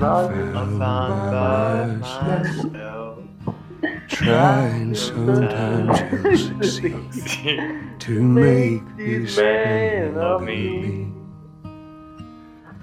[0.00, 0.32] not
[0.78, 3.18] found myself.
[4.08, 7.60] Trying sometimes you'll succeed
[8.00, 11.12] to make this man of me.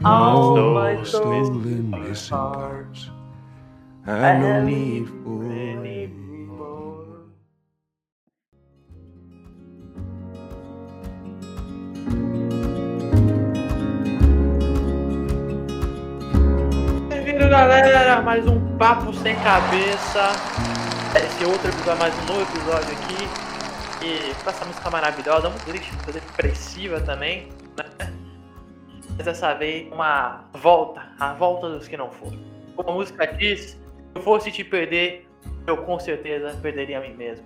[0.06, 3.10] All my stolen missing parts.
[4.06, 6.07] I no need for anymore.
[17.58, 20.30] Galera, mais um Papo Sem Cabeça.
[21.16, 24.06] Esse outro episódio, mais um novo episódio aqui.
[24.06, 28.12] E com essa música maravilhosa, muito triste, muito depressiva também, né?
[29.18, 32.38] Mas dessa vez, uma volta, a volta dos que não foram.
[32.76, 33.78] Como a música diz, se
[34.14, 35.28] eu fosse te perder,
[35.66, 37.44] eu com certeza perderia a mim mesmo.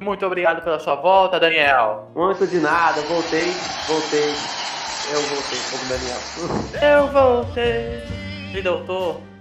[0.00, 2.10] Muito obrigado pela sua volta, Daniel.
[2.16, 3.52] Muito de nada, voltei,
[3.86, 4.34] voltei.
[5.12, 6.98] Eu voltei, como Daniel.
[6.98, 8.02] Eu voltei.
[8.52, 9.33] Ele voltou.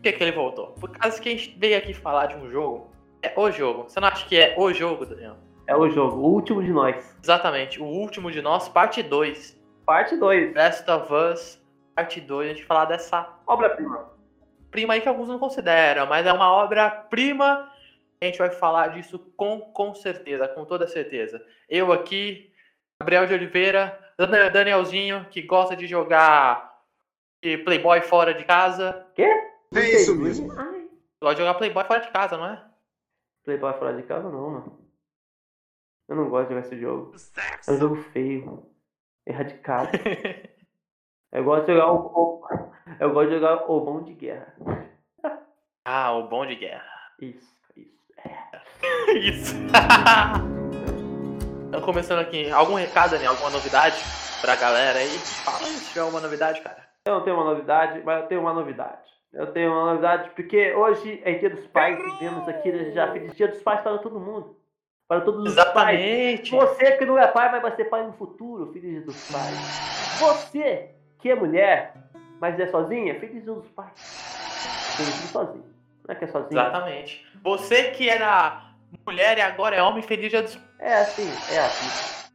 [0.00, 0.68] Por que, que ele voltou?
[0.80, 2.90] Por causa que a gente veio aqui falar de um jogo.
[3.22, 3.82] É o jogo.
[3.84, 5.36] Você não acha que é o jogo, Daniel?
[5.66, 7.16] É o jogo, o último de nós.
[7.22, 7.80] Exatamente.
[7.80, 9.60] O último de nós, parte 2.
[9.84, 10.54] Parte 2.
[10.54, 11.62] Last of Us,
[11.94, 12.50] parte 2.
[12.50, 14.10] A gente falar dessa Obra-prima.
[14.70, 17.70] prima aí que alguns não consideram, mas é uma obra-prima.
[18.22, 21.44] A gente vai falar disso com, com certeza, com toda certeza.
[21.68, 22.50] Eu aqui,
[23.00, 26.70] Gabriel de Oliveira, Dan- Danielzinho, que gosta de jogar
[27.64, 29.06] Playboy fora de casa.
[29.14, 29.49] Quê?
[29.74, 30.52] É isso mesmo.
[30.58, 30.88] Ai.
[31.22, 32.64] Gosta de jogar Playboy fora de casa, não é?
[33.44, 34.80] Playboy fora de casa não, mano.
[36.08, 37.14] Eu não gosto de jogar esse jogo.
[37.68, 38.66] É um jogo feio.
[39.26, 39.90] Erradicado.
[41.32, 42.42] Eu gosto de jogar o.
[42.98, 44.52] Eu gosto de jogar o bom de guerra.
[45.84, 46.90] ah, o bom de guerra.
[47.20, 48.04] Isso, isso.
[49.14, 49.54] Isso.
[51.68, 53.30] então, começando aqui, algum recado, Daniel?
[53.30, 54.02] Alguma novidade
[54.40, 55.18] pra galera aí?
[55.18, 56.84] Fala aí se tiver alguma novidade, cara.
[57.04, 59.08] Eu não tenho uma novidade, mas eu tenho uma novidade.
[59.32, 63.34] Eu tenho uma novidade porque hoje é dia dos pais e vemos aqui já feliz
[63.34, 64.56] dia dos pais para todo mundo.
[65.06, 65.66] Para todos os pais.
[65.66, 66.50] Exatamente.
[66.50, 70.18] Você que não é pai, mas vai ser pai no futuro, feliz dia dos pais.
[70.18, 71.94] Você que é mulher,
[72.40, 73.92] mas é sozinha, feliz dia dos pais.
[74.96, 75.64] Feliz dia sozinho.
[76.08, 76.60] Não é que é sozinho?
[76.60, 77.26] Exatamente.
[77.42, 78.72] Você que era
[79.06, 82.29] mulher e agora é homem, feliz dia dos É assim, é assim.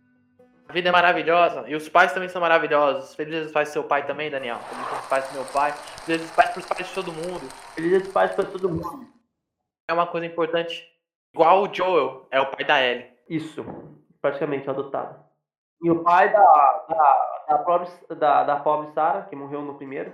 [0.76, 3.16] A vida é maravilhosa e os pais também são maravilhosos.
[3.16, 4.58] Feliz dia dos pais do seu pai também, Daniel.
[4.58, 5.72] Feliz dia dos pais do meu pai.
[5.72, 7.50] Feliz dia dos pais pros pais de todo mundo.
[7.76, 9.08] Feliz dia dos pais para todo mundo.
[9.90, 10.86] É uma coisa importante.
[11.34, 13.06] Igual o Joel é o pai da Ellie.
[13.30, 13.66] Isso,
[14.22, 15.18] praticamente adotado.
[15.82, 17.88] E o pai da, da, da pobre,
[18.20, 20.12] da, da pobre Sarah, que morreu no primeiro.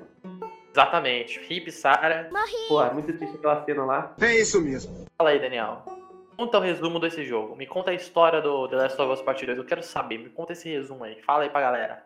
[0.69, 1.39] Exatamente.
[1.51, 2.29] Hip Sarah.
[2.67, 4.13] Pô, é muito triste aquela cena lá.
[4.21, 5.07] É isso mesmo.
[5.17, 6.00] Fala aí, Daniel.
[6.41, 7.55] Conta o resumo desse jogo.
[7.55, 9.59] Me conta a história do The Last of Us Part 2.
[9.59, 10.17] Eu quero saber.
[10.17, 11.21] Me conta esse resumo aí.
[11.21, 12.03] Fala aí pra galera.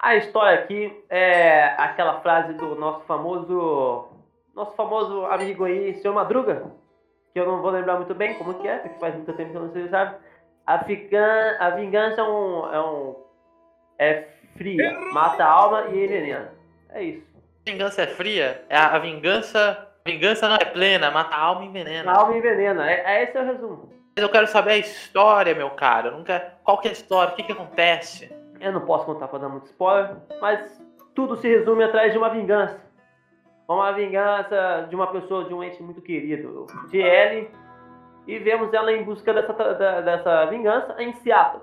[0.00, 4.10] A história aqui é aquela frase do nosso famoso.
[4.54, 6.70] Nosso famoso amigo aí, senhor Madruga.
[7.32, 9.56] Que eu não vou lembrar muito bem como que é, porque faz muito tempo que
[9.56, 10.16] eu não sei se sabe.
[10.64, 11.56] A, fican...
[11.58, 13.16] a vingança é um, é um.
[13.98, 14.96] É fria.
[15.12, 16.52] Mata a alma e envenena.
[16.90, 17.26] É isso.
[17.66, 18.64] Vingança é fria?
[18.68, 19.87] É a vingança.
[20.08, 22.10] Vingança não é plena, mata a alma e envenena.
[22.10, 22.90] A alma envenena.
[22.90, 23.88] É, é esse é o resumo.
[24.16, 26.24] Mas eu quero saber a história, meu caro.
[26.24, 26.44] Quero...
[26.64, 27.32] Qual que é a história?
[27.32, 28.32] O que que acontece?
[28.58, 30.82] Eu não posso contar pra dar muito spoiler, mas
[31.14, 32.80] tudo se resume atrás de uma vingança.
[33.68, 37.50] Uma vingança de uma pessoa, de um ente muito querido, de Ellie.
[38.26, 39.52] E vemos ela em busca dessa,
[40.02, 41.62] dessa vingança em Seattle.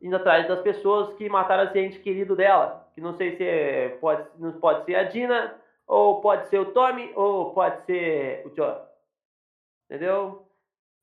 [0.00, 2.86] Indo atrás das pessoas que mataram esse ente querido dela.
[2.94, 5.54] Que não sei se é- pode, não pode ser a Dina,
[5.88, 8.76] ou pode ser o Tommy, ou pode ser o John.
[9.90, 10.46] Entendeu?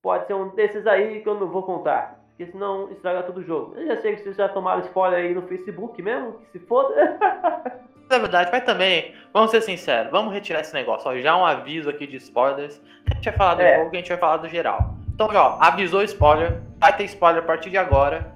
[0.02, 2.24] Pode ser um desses aí que eu não vou contar.
[2.30, 3.76] Porque senão estraga todo o jogo.
[3.78, 6.94] Eu já sei que vocês já tomaram spoiler aí no Facebook mesmo, que se foda.
[8.08, 11.10] É verdade, mas também, vamos ser sinceros, vamos retirar esse negócio.
[11.10, 12.80] Ó, já um aviso aqui de spoilers.
[13.10, 13.78] A gente vai falar do É.
[13.80, 14.94] jogo, a gente vai falar do geral.
[15.12, 18.32] Então, ó, avisou spoiler, vai ter spoiler a partir de agora.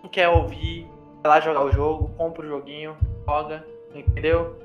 [0.00, 0.88] Quem quer ouvir,
[1.22, 3.64] vai lá jogar o jogo, compra o joguinho, joga,
[3.94, 4.56] entendeu?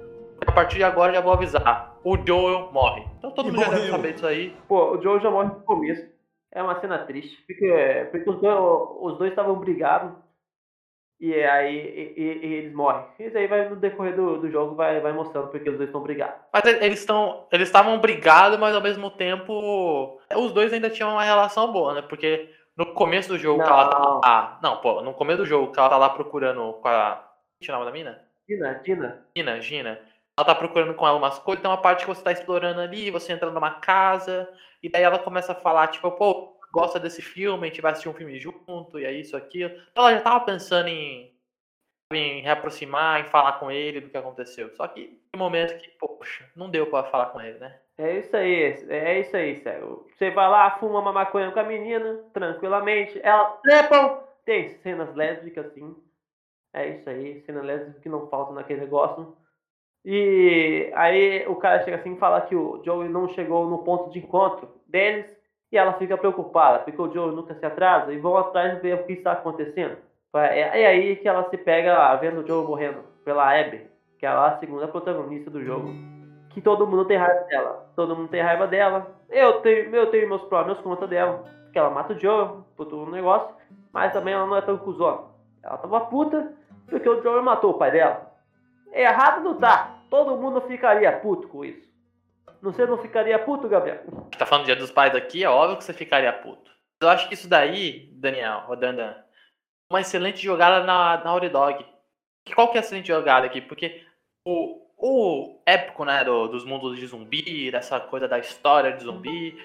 [0.48, 1.96] A partir de agora já vou avisar.
[2.04, 3.06] O Joel morre.
[3.18, 3.96] Então todo E mundo já deve morreu.
[3.96, 4.56] saber disso aí.
[4.68, 6.08] Pô, o Joe já morre no começo.
[6.52, 7.38] É uma cena triste.
[7.46, 8.58] Porque, porque os dois
[9.02, 10.14] os dois estavam brigados.
[11.20, 13.04] E aí e- e- e eles morrem.
[13.20, 16.02] Isso aí vai no decorrer do, do jogo vai, vai mostrando porque os dois estão
[16.02, 16.40] brigados.
[16.54, 17.48] Mas eles estão.
[17.52, 20.20] Eles estavam brigados, mas ao mesmo tempo.
[20.36, 22.02] Os dois ainda tinham uma relação boa, né?
[22.04, 24.20] Porque no começo do jogo que ela tá Não.
[24.24, 24.60] lá.
[24.62, 27.24] Não, pô, no começo do jogo que ela tá lá procurando com a.
[27.68, 28.22] É o nome da mina?
[28.48, 29.26] Dina, Dina.
[29.36, 30.00] Gina, Gina.
[30.38, 33.10] Ela tá procurando com ela umas coisas, tem uma parte que você tá explorando ali,
[33.10, 34.48] você entra numa casa,
[34.84, 38.10] e daí ela começa a falar, tipo, pô, gosta desse filme, a gente vai assistir
[38.10, 39.74] um filme junto, e é isso, aquilo.
[39.92, 41.34] Então ela já tava pensando em,
[42.14, 44.70] em reaproximar, em falar com ele do que aconteceu.
[44.76, 47.80] Só que tem momento que, poxa, não deu pra falar com ele, né?
[47.98, 48.54] É isso aí,
[48.90, 50.06] é isso aí, sério.
[50.16, 53.20] Você vai lá, fuma uma maconha com a menina, tranquilamente.
[53.24, 54.22] Ela trepam.
[54.46, 55.96] Tem cenas lésbicas, sim.
[56.74, 59.36] É isso aí, cenas lésbicas que não faltam naquele negócio.
[60.10, 64.10] E aí o cara chega assim e fala que o Joey não chegou no ponto
[64.10, 65.26] de encontro deles
[65.70, 69.04] e ela fica preocupada, porque o Joey nunca se atrasa e vão atrás ver o
[69.04, 69.98] que está acontecendo.
[70.34, 73.86] É, é aí que ela se pega vendo o Joey morrendo pela Abby,
[74.18, 75.90] que é a segunda protagonista do jogo.
[76.52, 77.90] Que todo mundo tem raiva dela.
[77.94, 79.08] Todo mundo tem raiva dela.
[79.30, 81.44] Eu tenho, eu tenho meus problemas contra dela.
[81.66, 83.54] Porque ela mata o por todo o negócio.
[83.92, 85.24] Mas também ela não é tão cuzona.
[85.62, 86.54] Ela tava puta
[86.90, 88.32] porque o Joey matou o pai dela.
[88.94, 89.97] Errado não tá.
[90.10, 91.88] Todo mundo ficaria puto com isso.
[92.62, 94.04] Você não ficaria puto, Gabriel?
[94.38, 96.72] Tá falando do dia dos pais aqui, é óbvio que você ficaria puto.
[97.00, 99.16] Eu acho que isso daí, Daniel, Rodandan,
[99.92, 101.86] uma excelente jogada na, na Auridog.
[102.56, 103.62] Qual que é a excelente jogada aqui?
[103.62, 104.04] Porque
[104.44, 109.56] o, o épico, né, do, dos mundos de zumbi, dessa coisa da história de zumbi,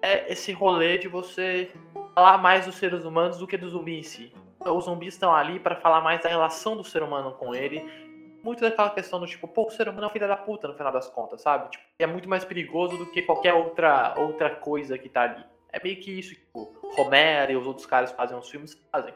[0.00, 1.70] é esse rolê de você
[2.14, 4.32] falar mais dos seres humanos do que do zumbi em si.
[4.60, 7.84] Os zumbis estão ali para falar mais da relação do ser humano com ele
[8.42, 10.74] muito daquela questão do tipo, pô, o ser humano é um filho da puta no
[10.74, 11.70] final das contas, sabe?
[11.70, 15.44] Tipo, é muito mais perigoso do que qualquer outra, outra coisa que tá ali.
[15.72, 19.12] É meio que isso que tipo, Romero e os outros caras fazem os filmes fazem.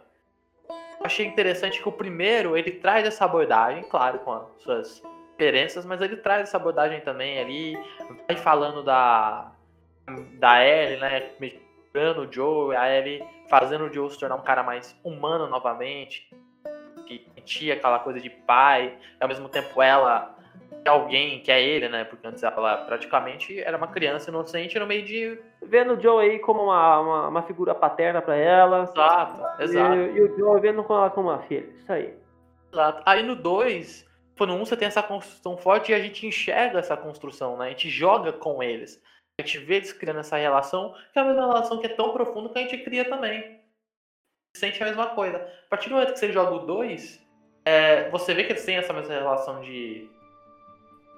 [1.02, 6.02] Achei interessante que o primeiro, ele traz essa abordagem, claro, com as suas diferenças, mas
[6.02, 7.78] ele traz essa abordagem também ali,
[8.28, 9.52] vai falando da
[10.38, 14.62] da Ellie, né, melhorando o Joe, a Ellie fazendo o Joe se tornar um cara
[14.62, 16.28] mais humano novamente,
[17.18, 20.36] que sentia aquela coisa de pai, e ao mesmo tempo ela
[20.84, 22.04] é alguém que é ele, né?
[22.04, 25.38] Porque antes ela praticamente era uma criança inocente no meio de.
[25.62, 28.84] Vendo o Joe aí como uma, uma, uma figura paterna para ela.
[28.84, 29.94] Exato, exato.
[29.94, 31.68] E, e, o Joe vendo com ela como uma filha.
[31.76, 32.14] Isso aí.
[32.72, 33.02] Exato.
[33.04, 34.08] Aí no 2,
[34.38, 37.66] no 1 um, você tem essa construção forte e a gente enxerga essa construção, né?
[37.66, 39.02] A gente joga com eles.
[39.38, 42.12] A gente vê eles criando essa relação, que é a mesma relação que é tão
[42.12, 43.59] profunda que a gente cria também
[44.54, 45.36] sente a mesma coisa.
[45.38, 47.20] A partir do momento que você joga o 2,
[47.64, 50.08] é, você vê que eles têm essa mesma relação de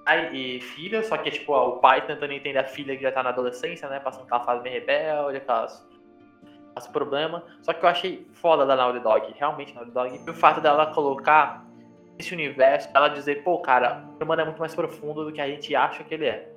[0.05, 3.01] pai e filha, só que é tipo ó, o pai tentando entender a filha que
[3.01, 3.99] já tá na adolescência, né?
[3.99, 5.87] Passando aquela fase bem rebelde, aquelas,
[6.69, 7.43] aquelas problemas.
[7.61, 10.29] Só que eu achei foda da Naughty Dog, realmente Naughty Dog.
[10.29, 11.65] o fato dela colocar
[12.19, 15.47] esse universo, ela dizer, pô, cara, o humano é muito mais profundo do que a
[15.47, 16.49] gente acha que ele é.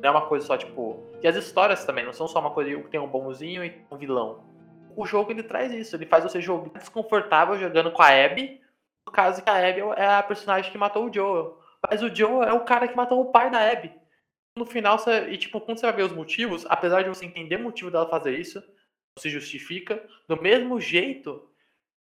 [0.00, 1.02] Não é uma coisa só, tipo.
[1.22, 3.96] E as histórias também, não são só uma coisa que tem um bonzinho e um
[3.96, 4.55] vilão
[4.96, 5.94] o jogo ele traz isso.
[5.94, 8.60] Ele faz você jogar desconfortável jogando com a Abby.
[9.06, 11.60] No caso que a Abby é a personagem que matou o Joel.
[11.88, 13.92] Mas o Joel é o cara que matou o pai da Abby.
[14.56, 17.56] No final, você, e tipo, quando você vai ver os motivos, apesar de você entender
[17.56, 18.62] o motivo dela fazer isso,
[19.18, 21.48] se justifica, do mesmo jeito.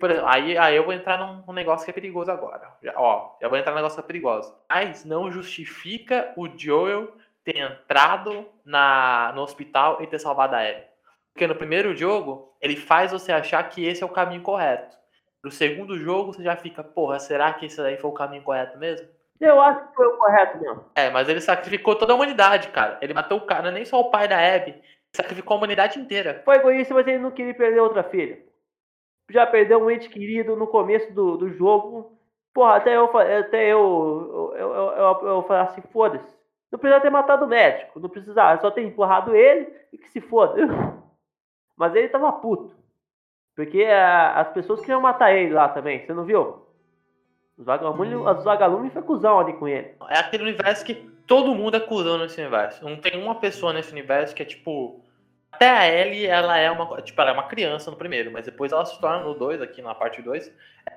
[0.02, 2.76] Exemplo, aí, aí eu vou entrar num, negócio que é perigoso agora.
[2.84, 4.56] Já, ó, já vou entrar num negócio que é perigoso.
[4.70, 10.93] Mas não justifica o Joel ter entrado na, no hospital e ter salvado a Abby.
[11.34, 14.96] Porque no primeiro jogo, ele faz você achar que esse é o caminho correto.
[15.44, 18.78] No segundo jogo, você já fica, porra, será que esse aí foi o caminho correto
[18.78, 19.08] mesmo?
[19.42, 20.86] Eu acho que foi o correto mesmo.
[20.96, 22.98] É, mas ele sacrificou toda a humanidade, cara.
[23.02, 24.82] Ele matou o cara, nem só o pai da Abby.
[25.14, 26.42] Sacrificou a humanidade inteira.
[26.46, 28.40] Foi egoísta, mas ele não queria perder outra filha.
[29.30, 32.18] Já perdeu um ente querido no começo do, do jogo.
[32.54, 36.34] Porra, até eu até eu, eu, eu, eu, eu falei assim, foda-se.
[36.72, 38.00] Não precisa ter matado o médico.
[38.00, 40.56] Não precisava, só ter empurrado ele e que se foda.
[41.78, 42.76] Mas ele tava puto.
[43.56, 46.64] Porque a, as pessoas queriam matar ele lá também, você não viu?
[47.58, 48.28] Os vagalumes, hum.
[48.28, 49.94] os vagalumes foi cuzão ali com ele.
[50.10, 50.96] É aquele universo que
[51.28, 52.84] todo mundo é cuzão nesse universo.
[52.84, 55.02] Não tem uma pessoa nesse universo que é tipo.
[55.52, 57.00] Até a Ellie, ela é uma.
[57.04, 59.84] Tipo, ela é uma criança no primeiro, mas depois ela se torna no 2, aqui
[59.84, 60.52] na parte 2,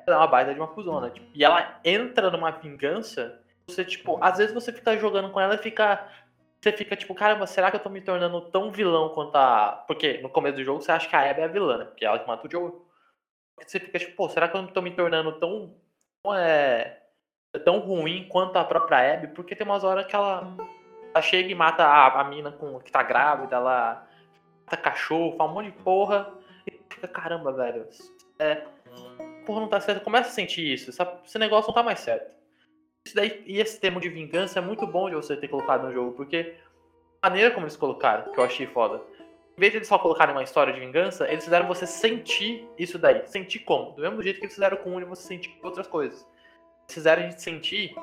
[0.06, 1.10] ela é uma baita de uma cuzona.
[1.10, 3.38] Tipo, e ela entra numa vingança.
[3.68, 6.08] Você, tipo, às vezes você fica jogando com ela e fica
[6.66, 9.84] você fica tipo, caramba, será que eu tô me tornando tão vilão quanto a.
[9.86, 11.84] Porque no começo do jogo você acha que a Abby é a vilã, né?
[11.84, 12.72] Porque é ela que mata o Joe.
[13.62, 15.76] Você fica tipo, pô, será que eu não tô me tornando tão.
[16.24, 17.02] tão, é,
[17.64, 19.28] tão ruim quanto a própria Abby?
[19.28, 20.56] Porque tem umas horas que ela,
[21.14, 24.04] ela chega e mata a, a mina com, que tá grávida, ela
[24.64, 26.32] mata cachorro, faz um monte de porra.
[26.66, 27.88] E fica, caramba, velho.
[28.40, 28.64] É,
[29.46, 30.02] porra, não tá certo.
[30.02, 30.90] Começa a sentir isso.
[30.90, 32.35] Esse negócio não tá mais certo.
[33.14, 36.12] Daí, e esse termo de vingança é muito bom de você ter colocado no jogo,
[36.12, 36.54] porque
[37.22, 39.00] a maneira como eles colocaram, que eu achei foda.
[39.56, 42.98] Em vez de eles só colocarem uma história de vingança, eles fizeram você sentir isso
[42.98, 43.26] daí.
[43.26, 43.92] Sentir como?
[43.92, 46.26] Do mesmo jeito que eles fizeram com o você sentir outras coisas.
[46.82, 47.94] Eles fizeram a gente sentir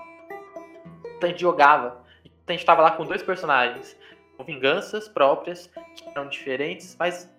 [1.25, 2.03] a gente jogava.
[2.45, 3.97] A gente tava lá com dois personagens,
[4.37, 7.29] com vinganças próprias, que eram diferentes, mas,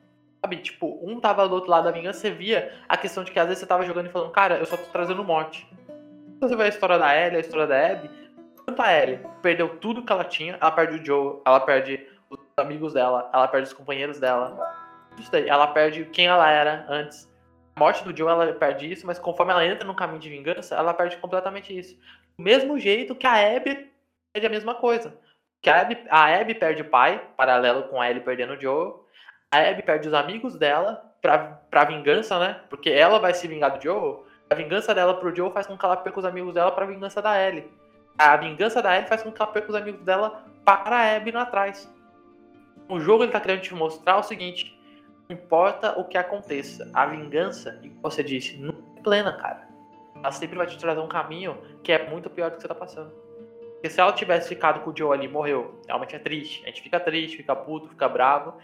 [0.40, 3.38] sabe, tipo, um tava do outro lado da vingança, você via a questão de que
[3.38, 5.66] às vezes você tava jogando e falando, cara, eu só tô trazendo morte.
[6.44, 8.10] Você vê a história da Ellie, a história da Abby,
[8.66, 12.38] tanto a Ellie perdeu tudo que ela tinha, ela perde o Joe, ela perde os
[12.58, 14.54] amigos dela, ela perde os companheiros dela.
[15.18, 17.32] Isso ela perde quem ela era antes.
[17.74, 20.74] A morte do Joe, ela perde isso, mas conforme ela entra no caminho de vingança,
[20.74, 21.98] ela perde completamente isso.
[22.36, 23.90] Do mesmo jeito que a Abby
[24.34, 25.16] perde a mesma coisa.
[25.62, 28.92] Que a Abby, a Abby perde o pai, paralelo com a Ellie perdendo o Joe.
[29.50, 31.38] A Abby perde os amigos dela pra,
[31.70, 32.60] pra vingança, né?
[32.68, 34.33] Porque ela vai se vingar do Joe.
[34.54, 37.20] A vingança dela pro Joe faz com que ela perca os amigos dela pra vingança
[37.20, 37.68] da Ellie.
[38.16, 41.32] A vingança da Ellie faz com que ela perca os amigos dela para a Abby
[41.32, 41.92] lá atrás.
[42.88, 44.78] O jogo ele tá querendo te mostrar o seguinte:
[45.28, 49.66] não importa o que aconteça, a vingança, como você disse, não é plena, cara.
[50.14, 52.76] Ela sempre vai te trazer um caminho que é muito pior do que você tá
[52.76, 53.10] passando.
[53.72, 56.62] Porque se ela tivesse ficado com o Joe ali e morreu, realmente é triste.
[56.62, 58.56] A gente fica triste, fica puto, fica bravo.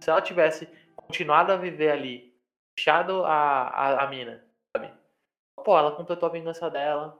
[0.00, 2.32] Se ela tivesse continuado a viver ali,
[2.74, 4.42] deixado a, a, a mina?
[5.64, 7.18] Pô, ela completou a vingança dela,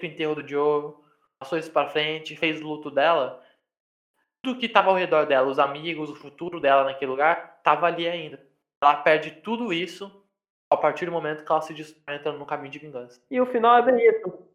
[0.00, 0.94] o enterro do Joe,
[1.38, 3.42] passou isso pra frente, fez o luto dela.
[4.42, 8.06] Tudo que tava ao redor dela, os amigos, o futuro dela naquele lugar, tava ali
[8.06, 8.44] ainda.
[8.82, 10.22] Ela perde tudo isso
[10.68, 13.22] a partir do momento que ela se destrói entrando no caminho de vingança.
[13.30, 14.46] E o final é bem isso.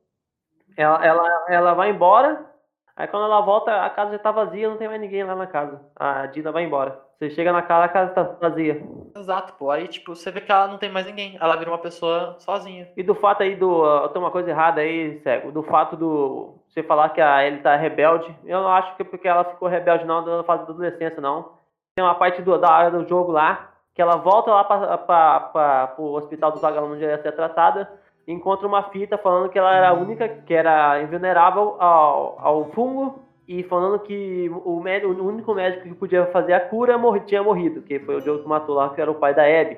[0.78, 2.54] Ela, ela, ela vai embora,
[3.00, 5.48] aí quando ela volta, a casa já tá vazia, não tem mais ninguém lá na
[5.48, 5.82] casa.
[5.96, 7.10] A Dina vai embora.
[7.20, 8.82] Você chega na casa, a casa tá vazia.
[9.13, 9.70] Exato, pô.
[9.70, 11.38] Aí, tipo, você vê que ela não tem mais ninguém.
[11.41, 12.88] Ela vira uma pessoa sozinha.
[12.96, 13.84] E do fato aí do.
[13.84, 15.51] Uh, tem uma coisa errada aí, cego.
[15.51, 16.56] Do fato do.
[16.70, 18.34] Você falar que a Ellie tá rebelde.
[18.46, 21.53] Eu não acho que é porque ela ficou rebelde, não, na fase da adolescência, não.
[21.94, 25.39] Tem uma parte do, da área do jogo lá, que ela volta lá pra, pra,
[25.41, 27.91] pra, pro hospital dos vagabundos onde ela ia ser tratada.
[28.32, 33.24] Encontra uma fita falando que ela era a única que era invulnerável ao, ao fungo
[33.48, 37.42] e falando que o, médico, o único médico que podia fazer a cura morri, tinha
[37.42, 39.78] morrido, que foi o Joe que matou lá, que era o pai da Abby.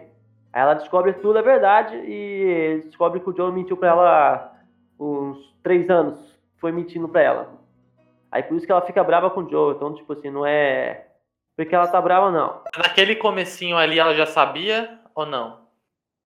[0.51, 4.53] Aí ela descobre tudo é verdade e descobre que o Joe mentiu pra ela
[4.99, 6.37] uns três anos.
[6.57, 7.53] Foi mentindo pra ela.
[8.29, 9.75] Aí por isso que ela fica brava com o Joe.
[9.75, 11.07] Então, tipo assim, não é.
[11.55, 12.59] Porque ela tá brava, não.
[12.77, 15.61] Naquele comecinho ali ela já sabia ou não?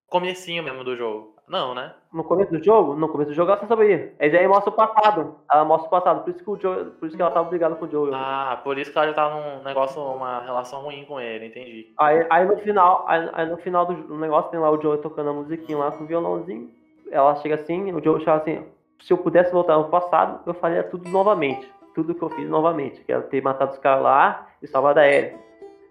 [0.08, 1.35] Comecinho mesmo do jogo.
[1.48, 1.92] Não, né?
[2.12, 2.94] No começo do jogo?
[2.96, 4.12] No começo do jogo ela só sabia.
[4.18, 5.36] Aí aí mostra o passado.
[5.50, 6.24] Ela mostra o passado.
[6.24, 8.10] Por isso que, o Joe, por isso que ela tava brigada com o Joe.
[8.12, 11.92] Ah, por isso que ela já tá num negócio, uma relação ruim com ele, entendi.
[11.98, 15.30] Aí, aí no final, aí, aí no final do negócio tem lá o Joe tocando
[15.30, 16.68] a musiquinha lá com o violãozinho.
[17.10, 18.66] Ela chega assim, o Joe chama assim,
[19.00, 21.70] se eu pudesse voltar no passado, eu faria tudo novamente.
[21.94, 23.00] Tudo que eu fiz novamente.
[23.04, 25.38] Que era ter matado os caras lá e salvar a Ellie.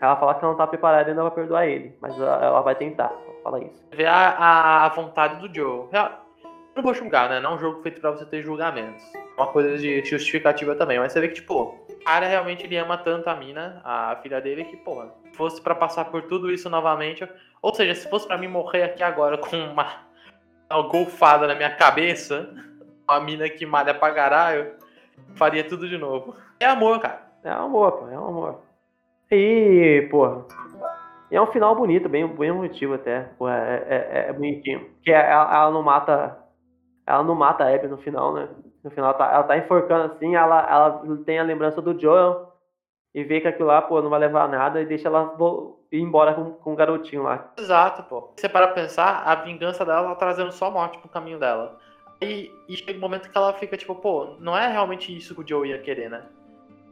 [0.01, 1.95] Ela fala que ela não tá preparada ainda pra perdoar ele.
[2.01, 3.11] Mas ela, ela vai tentar.
[3.45, 3.87] Fala isso.
[3.91, 5.87] Ver a, a, vontade do Joe.
[5.93, 6.09] Eu
[6.75, 7.39] não vou julgar, né?
[7.39, 9.03] Não é um jogo feito pra você ter julgamentos.
[9.13, 10.97] É uma coisa de justificativa também.
[10.97, 14.41] Mas você vê que, tipo, o cara realmente ele ama tanto a mina, a filha
[14.41, 17.29] dele, que, porra, se fosse pra passar por tudo isso novamente.
[17.61, 19.93] Ou seja, se fosse pra mim morrer aqui agora com uma,
[20.67, 22.49] uma golfada na minha cabeça,
[23.07, 24.73] uma mina que malha pra caralho,
[25.35, 26.35] faria tudo de novo.
[26.59, 27.21] É amor, cara.
[27.43, 28.61] É amor, pô, é amor.
[29.29, 30.45] E, porra.
[31.35, 33.23] E é um final bonito, bem, bem emotivo até.
[33.37, 34.89] Porra, é, é, é bonitinho.
[35.03, 36.39] Que ela, ela não mata.
[37.05, 38.47] Ela não mata a Abby no final, né?
[38.81, 42.53] No final ela tá, ela tá enforcando assim, ela, ela tem a lembrança do Joel
[43.13, 45.35] e vê que aquilo lá, pô, não vai levar nada e deixa ela
[45.91, 47.51] ir embora com, com o garotinho lá.
[47.59, 48.31] Exato, pô.
[48.37, 51.77] Se você parar pra pensar, a vingança dela tá trazendo só morte pro caminho dela.
[52.21, 55.41] E, e chega um momento que ela fica tipo, pô, não é realmente isso que
[55.41, 56.23] o Joe ia querer, né?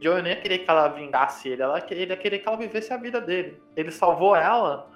[0.04, 2.92] Joe nem ia querer que ela vingasse ele, ela, ele ia querer que ela vivesse
[2.92, 3.58] a vida dele.
[3.74, 4.86] Ele salvou ela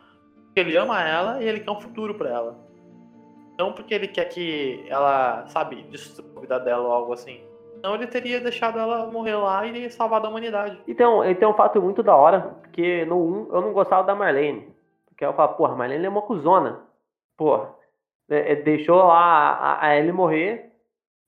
[0.45, 2.59] porque ele ama ela e ele quer um futuro pra ela.
[3.59, 7.41] Não porque ele quer que ela, sabe, destrua a vida dela ou algo assim.
[7.83, 10.79] Não, ele teria deixado ela morrer lá e salvado a humanidade.
[10.87, 14.69] Então, tem um fato muito da hora, porque no 1 eu não gostava da Marlene.
[15.07, 16.81] Porque eu falava, porra, a Marlene é uma cuzona.
[17.37, 17.75] Porra,
[18.29, 20.68] é, é, deixou lá a, a Ellie morrer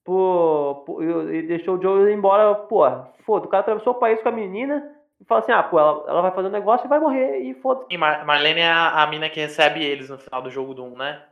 [0.03, 4.21] por, por, e deixou o Joe ir embora, porra, foda, o cara atravessou o país
[4.21, 6.89] com a menina e fala assim, ah, pô, ela, ela vai fazer um negócio e
[6.89, 10.17] vai morrer e foda E Mar Marlene é a, a mina que recebe eles no
[10.17, 11.23] final do jogo do 1, né?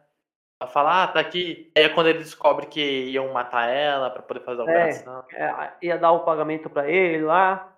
[0.62, 1.72] Ela fala, ah, tá aqui.
[1.76, 5.24] Aí é quando ele descobre que iam matar ela pra poder fazer a operação.
[5.32, 7.74] É, ia dar o pagamento pra ele lá.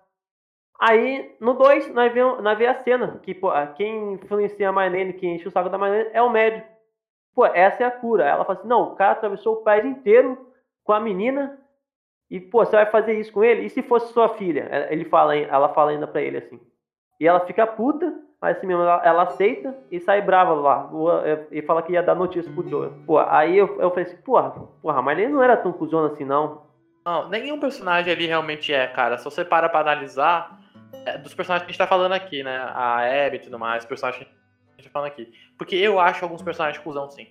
[0.80, 5.12] Aí, no 2, nós vemos nós vemos a cena que, pô, quem influencia a Marlene,
[5.12, 6.66] quem enche o saco da Marlene é o médico.
[7.32, 8.24] Pô, essa é a cura.
[8.24, 10.51] Ela fala assim, não, o cara atravessou o país inteiro
[10.84, 11.58] com a menina
[12.30, 13.66] e, pô, você vai fazer isso com ele?
[13.66, 14.88] E se fosse sua filha?
[14.90, 16.58] Ele fala, ela fala ainda pra ele assim.
[17.20, 20.90] E ela fica puta, mas assim mesmo, ela, ela aceita e sai brava lá.
[21.50, 22.90] E fala que ia dar notícia pro Joe.
[23.06, 26.24] Pô, aí eu, eu falei assim, porra, porra, mas ele não era tão cuzona assim,
[26.24, 26.62] não.
[27.04, 29.18] Não, nenhum personagem ali realmente é, cara.
[29.18, 30.58] Se você para pra analisar,
[31.04, 32.56] é, dos personagens que a gente tá falando aqui, né?
[32.56, 35.32] A Abby e tudo mais, personagens que a gente tá falando aqui.
[35.58, 37.26] Porque eu acho alguns personagens cuzão, sim.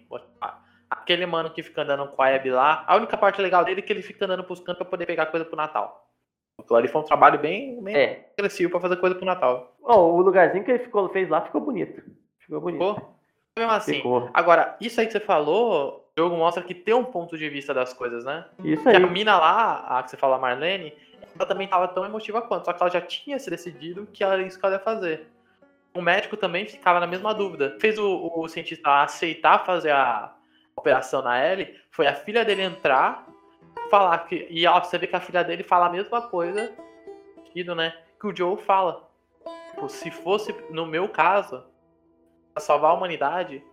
[0.92, 3.82] Aquele mano que fica andando com a Abby lá, a única parte legal dele é
[3.82, 6.06] que ele fica andando pros cantos pra poder pegar coisa pro Natal.
[6.60, 8.30] Aquilo ali foi um trabalho bem, bem É.
[8.38, 9.74] agressivo pra fazer coisa pro Natal.
[9.82, 12.04] Ó, o lugarzinho que ele ficou, fez lá ficou bonito.
[12.40, 12.84] Ficou bonito.
[12.94, 13.16] Ficou?
[13.58, 13.94] Mesmo assim.
[13.96, 14.30] Ficou.
[14.34, 17.74] Agora, isso aí que você falou, o jogo mostra que tem um ponto de vista
[17.74, 18.46] das coisas, né?
[18.62, 18.96] Isso Que aí.
[18.98, 20.94] a mina lá, a que você fala, a Marlene,
[21.40, 24.42] ela também tava tão emotiva quanto, só que ela já tinha se decidido que era
[24.42, 25.26] isso que ela ia fazer.
[25.94, 27.78] O médico também ficava na mesma dúvida.
[27.80, 30.34] Fez o, o cientista aceitar fazer a
[30.82, 33.26] operação na Ellie, foi a filha dele entrar,
[33.90, 34.48] falar que.
[34.50, 36.76] E ó, você vê que a filha dele fala a mesma coisa,
[37.36, 37.96] sentido, né?
[38.20, 39.10] Que o Joe fala.
[39.70, 41.64] Tipo, se fosse no meu caso,
[42.54, 43.64] pra salvar a humanidade,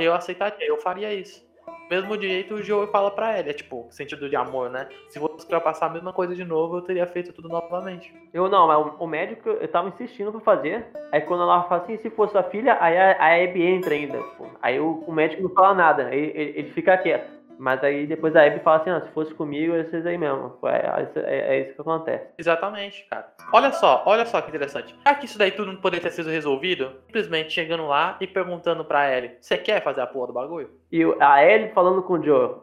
[0.00, 1.44] eu aceitaria, eu faria isso.
[1.90, 4.88] Mesmo jeito o Joe fala pra ele, é tipo, sentido de amor, né?
[5.08, 8.14] Se fosse pra passar a mesma coisa de novo, eu teria feito tudo novamente.
[8.32, 10.86] Eu não, mas o, médico eu tava insistindo pra fazer.
[11.12, 14.18] Aí quando ela fala assim, se fosse a filha, aí a, a Abby entra ainda.
[14.62, 17.43] Aí o, o médico não fala nada, aí ele, ele fica quieto.
[17.58, 20.58] Mas aí depois a Abby fala assim, ah, se fosse comigo, ia ser aí mesmo.
[20.64, 22.26] É, é, é isso que acontece.
[22.38, 23.32] Exatamente, cara.
[23.52, 24.94] Olha só, olha só que interessante.
[25.02, 26.92] Será que isso daí tudo não poderia ter sido resolvido?
[27.06, 30.70] Simplesmente chegando lá e perguntando pra Ellie, você quer fazer a porra do bagulho?
[30.90, 32.56] E a Ellie falando com o Joe.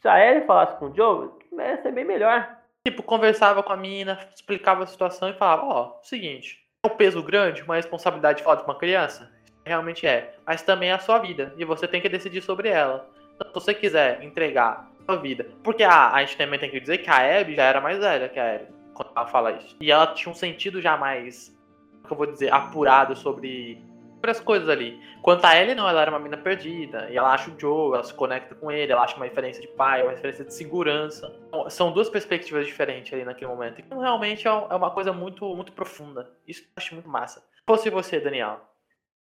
[0.00, 2.58] Se a Ellie falasse com o Joe, ia ser bem melhor.
[2.86, 7.22] Tipo, conversava com a mina, explicava a situação e falava, ó, seguinte, é um peso
[7.22, 9.32] grande, uma responsabilidade foda pra uma criança?
[9.64, 10.34] Realmente é.
[10.46, 11.54] Mas também é a sua vida.
[11.56, 13.08] E você tem que decidir sobre ela.
[13.34, 15.46] Então, se você quiser entregar sua vida.
[15.62, 18.28] Porque a, a gente também tem que dizer que a Abby já era mais velha
[18.28, 18.68] que a Ellie.
[18.94, 19.76] Quando ela fala isso.
[19.80, 21.54] E ela tinha um sentido já mais.
[22.02, 22.52] Como eu vou dizer?
[22.52, 23.82] Apurado sobre.
[24.14, 24.98] Sobre as coisas ali.
[25.20, 27.08] Quanto a Ellie, não, ela era uma mina perdida.
[27.10, 29.68] E ela acha o Joe, ela se conecta com ele, ela acha uma referência de
[29.68, 31.30] pai, uma referência de segurança.
[31.48, 33.80] Então, São duas perspectivas diferentes ali naquele momento.
[33.80, 36.30] Então, realmente é é uma coisa muito, muito profunda.
[36.48, 37.40] Isso eu acho muito massa.
[37.40, 38.60] Se fosse você, Daniel,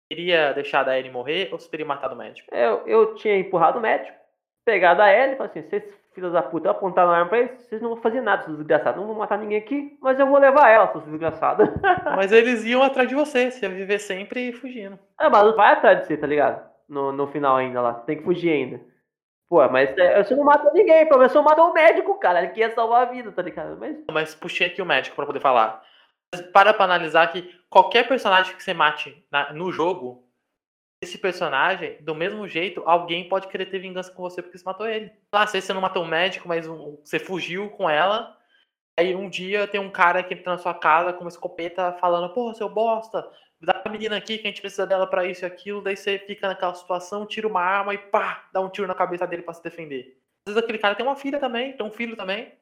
[0.09, 2.49] teria deixado a Ellie morrer ou você teria matado o médico?
[2.55, 4.17] Eu, eu tinha empurrado o médico,
[4.65, 7.63] pegado a Ellie e falado assim, vocês filhos da puta, apontaram a arma pra eles,
[7.63, 9.01] vocês não vão fazer nada, seus desgraçados.
[9.01, 11.69] Não vão matar ninguém aqui, mas eu vou levar ela, seus desgraçados.
[12.17, 14.99] Mas eles iam atrás de você, você ia viver sempre fugindo.
[15.19, 16.65] Ah, mas vai atrás de você, tá ligado?
[16.89, 17.95] No, no final ainda lá.
[17.95, 18.81] Tem que fugir ainda.
[19.49, 22.41] Pô, mas é, você não matou ninguém, pelo menos você matou o médico, cara.
[22.41, 23.77] Ele queria salvar a vida, tá ligado?
[23.79, 25.83] Mas Mas puxei aqui o médico pra poder falar.
[26.43, 30.29] Para pra analisar que qualquer personagem que você mate na- no jogo,
[31.03, 34.87] esse personagem, do mesmo jeito, alguém pode querer ter vingança com você porque você matou
[34.87, 35.13] ele.
[35.33, 38.37] Ah, sei se você não matou o médico, mas você fugiu com ela.
[38.99, 42.33] Aí um dia tem um cara que entra na sua casa com uma escopeta falando,
[42.33, 43.29] porra, seu bosta,
[43.61, 45.83] dá a menina aqui que a gente precisa dela pra isso e aquilo.
[45.83, 49.27] Daí você fica naquela situação, tira uma arma e pá, dá um tiro na cabeça
[49.27, 50.17] dele pra se defender.
[50.47, 52.53] Às vezes aquele cara tem uma filha também, tem um filho também.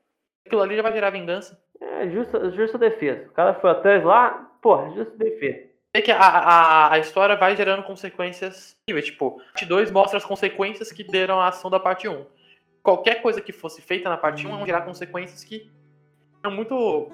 [0.47, 1.63] Aquilo ali já vai gerar vingança.
[1.83, 3.29] É justa, justa defesa.
[3.29, 5.73] O cara foi atrás lá, porra, justa defesa.
[5.95, 8.75] Vê que a, a, a história vai gerando consequências.
[8.87, 12.12] Tipo, parte 2 mostra as consequências que deram a ação da parte 1.
[12.12, 12.27] Um.
[12.83, 15.71] Qualquer coisa que fosse feita na parte 1 um, gerar consequências que
[16.40, 17.12] são muito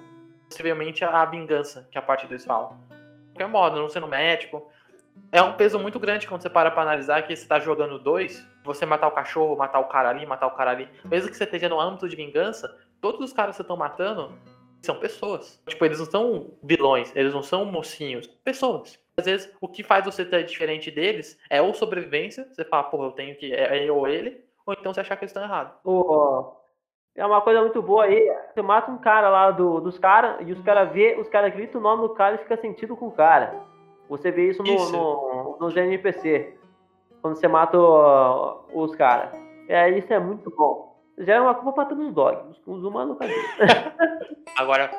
[0.49, 2.69] possivelmente a vingança que a parte 2 fala.
[2.89, 4.71] De qualquer modo, não sendo médico.
[5.33, 8.47] É um peso muito grande quando você para pra analisar que você tá jogando dois,
[8.65, 10.89] você matar o cachorro, matar o cara ali, matar o cara ali.
[11.05, 14.33] Mesmo que você esteja no âmbito de vingança, todos os caras que você estão matando
[14.83, 15.61] são pessoas.
[15.67, 18.99] Tipo, eles não são vilões, eles não são mocinhos, pessoas.
[19.17, 23.07] Às vezes, o que faz você ter diferente deles é ou sobrevivência, você fala, porra,
[23.07, 23.53] eu tenho que.
[23.53, 25.73] É eu ou ele, ou então você achar que eles estão errados.
[25.85, 26.53] Ô,
[27.17, 28.33] é uma coisa muito boa aí.
[28.55, 31.81] Você mata um cara lá do, dos caras e os caras vê, os caras gritam
[31.81, 33.57] o nome do cara e fica sentido com o cara.
[34.09, 34.93] Você vê isso, no, Isso.
[34.93, 36.55] no, nos NPC.
[37.21, 39.33] Quando você mata o- os caras.
[39.69, 40.97] É, isso é muito bom.
[41.19, 42.61] Já é uma culpa todos os dogs.
[42.67, 43.35] Os humanos cadê?
[44.57, 44.91] Agora,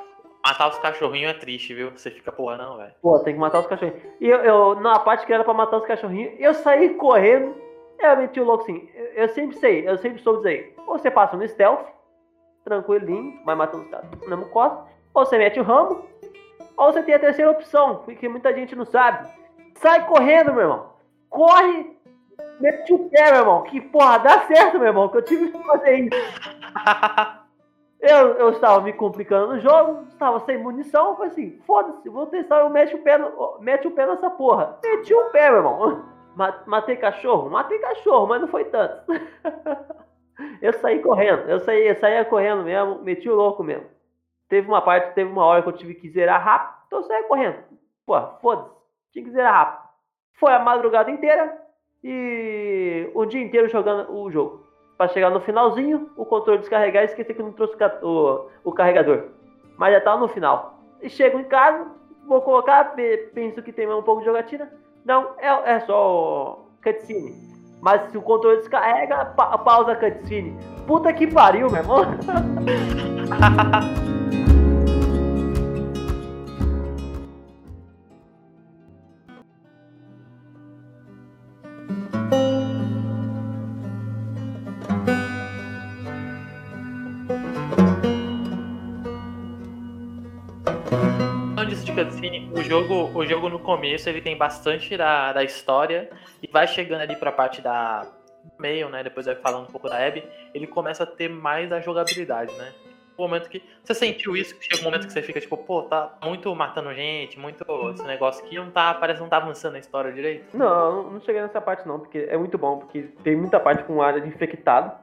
[0.46, 1.92] matar os cachorrinhos é triste, viu?
[1.92, 2.94] Você fica, porra, não, velho.
[3.02, 4.02] Pô, tem que matar os cachorrinhos.
[4.20, 7.56] E eu, eu, na parte que era pra matar os cachorrinhos, eu saí correndo.
[8.00, 8.90] Eu meti o louco assim.
[8.94, 10.76] Eu, eu sempre sei, eu sempre soube dizer.
[10.88, 11.86] Ou você passa no stealth,
[12.64, 14.84] tranquilinho, vai matando os caras no mesmo costa.
[15.14, 16.06] Ou você mete o ramo.
[16.78, 19.28] Ou você tem a terceira opção, que muita gente não sabe.
[19.76, 20.90] Sai correndo, meu irmão.
[21.30, 21.98] Corre,
[22.60, 23.64] mete o pé, meu irmão.
[23.64, 26.10] Que porra, dá certo, meu irmão, que eu tive que fazer isso.
[28.02, 32.60] Eu, eu estava me complicando no jogo, estava sem munição, falei assim, foda-se, vou testar,
[32.60, 34.80] eu mete o pé, no, mete o pé nessa porra.
[34.82, 36.06] Meti o pé, meu irmão.
[36.34, 37.50] Ma- Matei cachorro?
[37.50, 39.04] Matei cachorro, mas não foi tanto.
[40.62, 43.86] Eu saí correndo, eu saí, eu saía correndo mesmo, meti o louco mesmo.
[44.48, 47.24] Teve uma parte, teve uma hora que eu tive que zerar rápido, então eu saía
[47.24, 47.58] correndo.
[48.06, 48.70] Pô, foda-se,
[49.12, 49.84] tinha que zerar rápido.
[50.40, 51.62] Foi a madrugada inteira
[52.04, 54.66] e o dia inteiro jogando o jogo.
[54.98, 59.28] pra chegar no finalzinho, o controle descarregar e esquecer que não trouxe o o, carregador.
[59.78, 60.78] Mas já tava no final.
[61.02, 61.88] E chego em casa,
[62.28, 64.70] vou colocar, pe- penso que tem mais um pouco de jogatina.
[65.06, 67.34] Não, é, é só cutscene.
[67.82, 70.58] Mas se o controle descarrega, pa- pausa cutscene.
[70.86, 72.02] Puta que pariu, meu irmão.
[92.06, 96.10] cutscene, o jogo, o jogo no começo ele tem bastante da, da história
[96.42, 98.08] e vai chegando ali pra parte da
[98.60, 99.04] meio, né?
[99.04, 102.74] Depois vai falando um pouco da Abby, ele começa a ter mais a jogabilidade, né?
[103.18, 103.62] O momento que.
[103.84, 104.56] Você sentiu isso?
[104.58, 108.04] Que chega um momento que você fica tipo, pô, tá muito matando gente, muito esse
[108.08, 108.94] negócio aqui não tá.
[108.94, 110.56] Parece que não tá avançando a história direito.
[110.56, 114.02] Não, não- cheguei nessa parte não, porque é muito bom, porque tem muita parte com
[114.02, 114.94] área de infectado,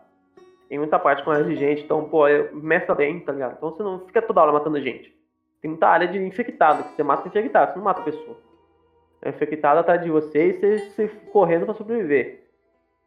[0.69, 3.55] tem muita parte com área de gente, então, pô, mescla bem, tá ligado?
[3.59, 5.15] Então você não fica toda hora matando gente.
[5.67, 8.37] Tem muita área de infectado, que você mata infectado, você não mata a pessoa.
[9.21, 12.45] É infectado atrás de você e você, você correndo pra sobreviver.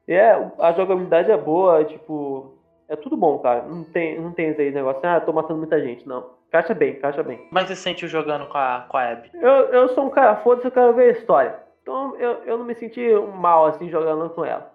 [0.05, 2.57] E é, a jogabilidade é boa, tipo,
[2.89, 3.61] é tudo bom, cara.
[3.61, 6.31] Não tem, não tem esse negócio, ah, tô matando muita gente, não.
[6.51, 7.47] Caixa bem, caixa bem.
[7.49, 9.29] Mas você sentiu jogando com a, com a Abby?
[9.35, 11.55] Eu, eu sou um cara, foda-se, eu quero ver a história.
[11.81, 14.69] Então eu, eu não me senti mal assim jogando com ela.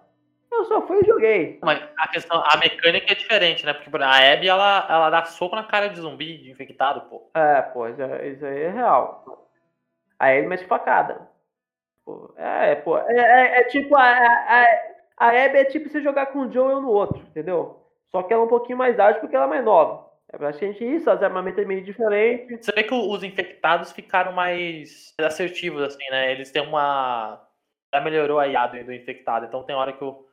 [0.57, 1.59] Eu só fui e joguei.
[1.61, 3.73] Mas a questão, a mecânica é diferente, né?
[3.73, 7.01] Porque por exemplo, a Abby ela, ela dá soco na cara de zumbi, de infectado,
[7.09, 7.29] pô.
[7.33, 9.49] É, pô, isso, é- aí é real.
[10.19, 11.27] Aí ele mete facada.
[12.05, 14.65] Pô, é, pô, é, é- é tipo a, a,
[15.17, 17.81] a Abby é tipo você jogar com o Joe e eu no outro, entendeu?
[18.11, 20.05] Só que ela é um pouquinho mais ágil porque ela é mais nova.
[20.31, 22.57] É praticamente isso, as armamentos é meio diferente.
[22.63, 26.31] Você vê que os infectados ficaram mais assertivos, assim, né?
[26.31, 27.41] Eles têm uma.
[27.93, 29.45] Já melhorou a IA do, do infectado.
[29.45, 30.24] Então tem hora que o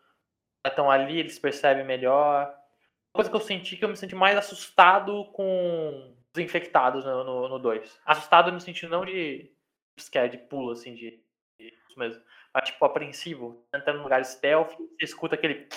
[0.70, 2.46] estão ali, eles percebem melhor.
[2.46, 7.58] Uma coisa que eu senti que eu me senti mais assustado com os infectados no
[7.58, 8.00] 2.
[8.06, 9.52] Assustado no sentido não de
[10.00, 11.22] scare, de pulo, assim, de,
[11.58, 12.22] de isso mesmo.
[12.54, 13.64] Mas tipo, apreensivo.
[13.74, 15.68] Entrando num lugar stealth, você escuta aquele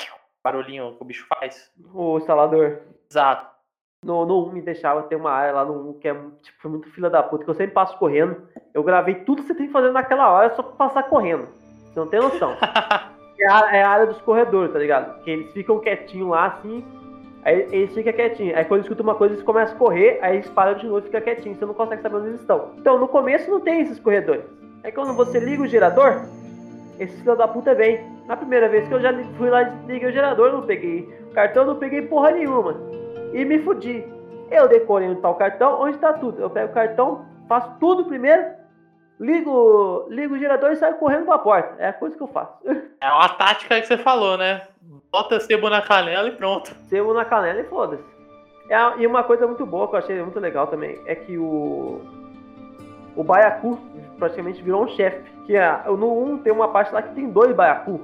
[0.44, 1.72] barulhinho que o bicho faz.
[1.94, 2.82] O instalador.
[3.10, 3.54] Exato.
[4.04, 6.92] No, no 1 me deixava ter uma área lá no 1 que é tipo, muito
[6.92, 8.48] fila da puta, que eu sempre passo correndo.
[8.74, 11.48] Eu gravei tudo que você tem que fazer naquela hora só pra passar correndo.
[11.92, 12.56] Você não tem noção.
[13.40, 15.22] É a, é a área dos corredores, tá ligado?
[15.24, 16.84] Que eles ficam quietinhos lá assim.
[17.44, 18.58] Aí eles ficam quietinhos.
[18.58, 21.04] Aí quando escutam uma coisa, eles começam a correr, aí eles param de novo e
[21.04, 21.58] ficam quietinhos.
[21.58, 22.72] Você não consegue saber onde eles estão.
[22.78, 24.46] Então no começo não tem esses corredores.
[24.84, 26.22] Aí quando você liga o gerador,
[27.00, 28.16] esse filho da puta vem.
[28.28, 31.66] Na primeira vez que eu já fui lá e liguei o gerador, não peguei cartão,
[31.66, 32.76] não peguei porra nenhuma.
[33.34, 34.04] E me fudi.
[34.50, 36.42] Eu decorei onde tá o cartão, onde tá tudo.
[36.42, 38.44] Eu pego o cartão, faço tudo primeiro,
[39.20, 41.76] ligo, ligo o gerador e saio correndo pra porta.
[41.78, 42.54] É a coisa que eu faço.
[43.02, 44.64] É uma tática que você falou, né?
[45.12, 46.76] Bota sebo na canela e pronto.
[46.88, 48.04] Sebo na canela e foda-se.
[48.68, 52.02] É e uma coisa muito boa que eu achei muito legal também é que o.
[53.16, 53.80] O Baiacu
[54.18, 55.30] praticamente virou um chefe.
[55.46, 58.02] Que é, no 1 tem uma parte lá que tem dois Baiacu.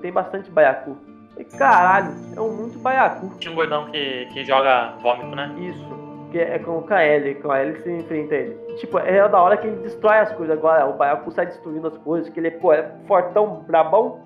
[0.00, 0.96] Tem bastante Baiacu.
[1.36, 3.30] E caralho, é um muito Baiacu.
[3.38, 5.54] Tinha um gordão que, que joga vômito, né?
[5.58, 6.09] Isso.
[6.30, 8.54] Que é com o KL, com a L que você enfrenta ele.
[8.76, 10.56] Tipo, é da hora que ele destrói as coisas.
[10.56, 14.20] Agora, o Baiacu sai destruindo as coisas, que ele pô, é fortão, brabão.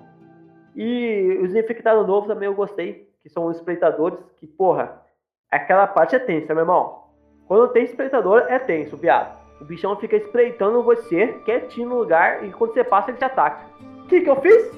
[0.75, 5.01] E os infectados novos também eu gostei, que são os espreitadores, que, porra,
[5.49, 7.05] aquela parte é tensa, meu irmão.
[7.47, 9.35] Quando tem espreitador, é tenso, viado.
[9.61, 13.65] O bichão fica espreitando você, quietinho no lugar, e quando você passa, ele te ataca.
[14.03, 14.71] O que que eu fiz?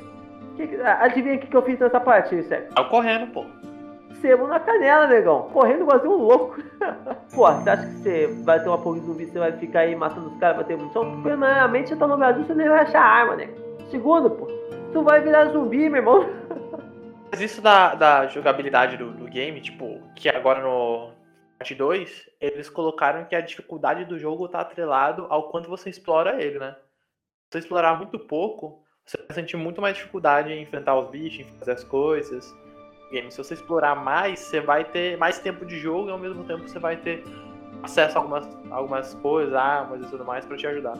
[0.55, 2.67] Que que- adivinha o que, que eu fiz nessa parte, sério?
[2.77, 3.43] Saiu correndo, pô.
[4.21, 5.49] Sebo na canela, negão.
[5.53, 6.61] Correndo igual um louco.
[7.33, 9.95] Pô, você acha que você vai ter uma porra de zumbi, você vai ficar aí
[9.95, 11.21] matando os caras, vai ter munição?
[11.21, 13.49] Primeiramente, você tá no Brasil, você nem vai achar arma, né?
[13.91, 14.47] Segundo, pô,
[14.91, 16.25] tu vai virar zumbi, meu irmão.
[17.31, 21.11] Mas isso da, da jogabilidade do, do game, tipo, que agora no
[21.57, 26.41] parte 2, eles colocaram que a dificuldade do jogo tá atrelado ao quanto você explora
[26.41, 26.75] ele, né?
[27.49, 31.47] Se você explorar muito pouco, você vai sentir muito mais dificuldade em enfrentar os bichos,
[31.47, 32.53] em fazer as coisas.
[33.11, 36.43] Game, se você explorar mais, você vai ter mais tempo de jogo e ao mesmo
[36.43, 37.23] tempo você vai ter
[37.83, 40.97] acesso a algumas, algumas coisas, armas e tudo mais pra te ajudar.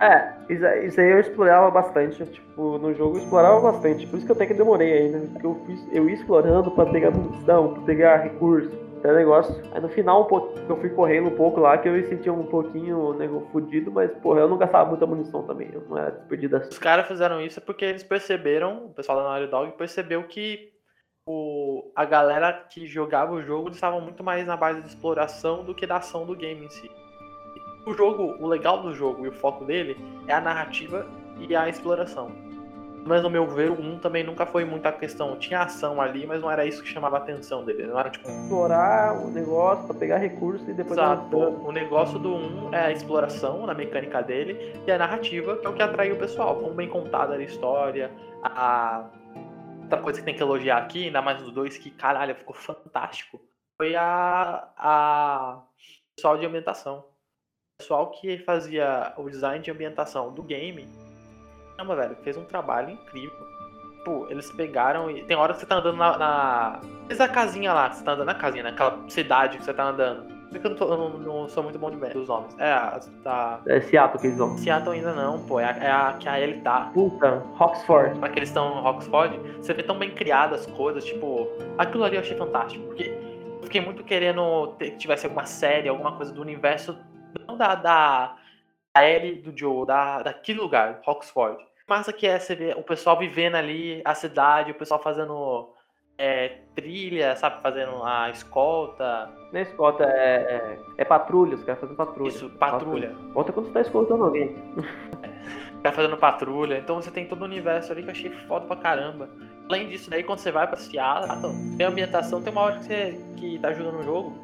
[0.00, 0.64] É, isso,
[0.98, 2.24] aí- eu explorava bastante.
[2.24, 4.06] Tipo, no jogo eu explorava bastante.
[4.06, 5.18] Por isso que eu até que demorei ainda.
[5.32, 9.54] Porque eu, fiz, eu ia explorando pra pegar munição, pra pegar recurso, até negócio.
[9.72, 12.32] Aí no final, um pouco, eu fui correndo um pouco lá, que eu me sentia
[12.32, 15.68] um pouquinho nego, fudido, mas, porra, eu não gastava muita munição também.
[15.70, 16.66] Eu não era desperdida.
[16.70, 20.70] Os caras fizeram isso porque eles perceberam, o pessoal da Naughty Dog percebeu que
[21.30, 25.64] o, a galera que jogava o jogo eles estavam muito mais na base de exploração
[25.64, 26.90] do que da ação do game em si.
[27.86, 31.06] O jogo, o legal do jogo e o foco dele é a narrativa
[31.38, 32.30] e a exploração.
[33.06, 35.36] Mas no meu ver, o 1 também nunca foi muita questão.
[35.36, 37.86] Tinha ação ali, mas não era isso que chamava a atenção dele.
[37.86, 38.28] Não era tipo.
[38.28, 40.98] Explorar o negócio pra pegar recursos e depois.
[40.98, 41.34] Exato.
[41.34, 45.70] O negócio do 1 é a exploração na mecânica dele e a narrativa, que é
[45.70, 46.56] o que atraiu o pessoal.
[46.56, 48.10] Como bem contada a história,
[48.42, 49.04] a.
[49.90, 53.40] Outra coisa que tem que elogiar aqui, ainda mais dos dois, que caralho, ficou fantástico,
[53.76, 54.68] foi a.
[54.76, 55.62] a
[56.14, 56.98] pessoal de ambientação.
[56.98, 60.88] O pessoal que fazia o design de ambientação do game
[61.80, 63.48] caramba, velho, fez um trabalho incrível.
[64.04, 65.24] Pô, eles pegaram e.
[65.24, 66.18] Tem hora que você tá andando na.
[66.18, 66.80] na...
[67.18, 70.39] A casinha lá, você tá andando na casinha, naquela cidade que você tá andando.
[70.50, 72.54] Porque eu não, tô, eu não, não sou muito bom de ver os nomes.
[72.58, 73.00] É, a.
[73.22, 73.60] Tá...
[73.66, 74.56] É Seattle que eles vão.
[74.58, 75.58] Seattle ainda não, pô.
[75.58, 76.90] É a, é a que a Ellie tá.
[76.92, 78.18] Puta, Roxford.
[78.18, 81.48] Pra que eles estão no Roxford, você vê tão bem criadas as coisas, tipo.
[81.78, 82.84] Aquilo ali eu achei fantástico.
[82.86, 86.98] Porque eu fiquei muito querendo ter, que tivesse alguma série, alguma coisa do universo.
[87.46, 87.74] Não da.
[87.74, 88.36] da
[88.92, 93.18] da Ellie do Joe, da, daquele lugar, Roxford massa que é você ver o pessoal
[93.18, 95.74] vivendo ali, a cidade, o pessoal fazendo
[96.20, 97.62] é, trilha, sabe?
[97.62, 99.30] Fazendo a escolta.
[99.50, 102.28] Não é escolta, é, é, é patrulha, os caras fazendo patrulha.
[102.28, 103.16] Isso, patrulha.
[103.32, 104.54] Volta quando você tá escoltando alguém.
[105.82, 106.76] Tá fazendo patrulha.
[106.76, 109.30] Então você tem todo o universo ali que eu achei foda pra caramba.
[109.66, 113.18] Além disso, daí quando você vai pra Seattle, tem ambientação, tem uma hora que você
[113.38, 114.34] que tá jogando um jogo.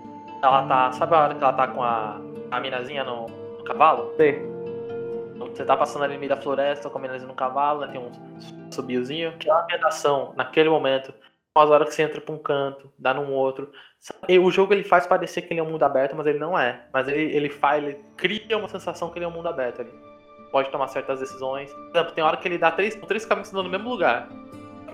[0.43, 0.93] Ela tá.
[0.93, 2.19] Sabe a hora que ela tá com a,
[2.51, 4.15] a minazinha no, no cavalo?
[4.17, 4.41] Sei.
[5.39, 7.89] Você tá passando ali no meio da floresta, com a minazinha no cavalo, né?
[7.89, 8.11] Tem um
[8.73, 9.29] subiozinho.
[9.29, 11.13] Aquela ambientação, naquele momento,
[11.57, 13.71] umas horas que você entra pra um canto, dá num outro.
[14.29, 16.59] E o jogo ele faz parecer que ele é um mundo aberto, mas ele não
[16.59, 16.87] é.
[16.93, 19.91] Mas ele, ele faz, ele cria uma sensação que ele é um mundo aberto ali.
[20.53, 21.73] Pode tomar certas decisões.
[21.73, 24.29] Por exemplo, tem hora que ele dá três, três caminhos no mesmo lugar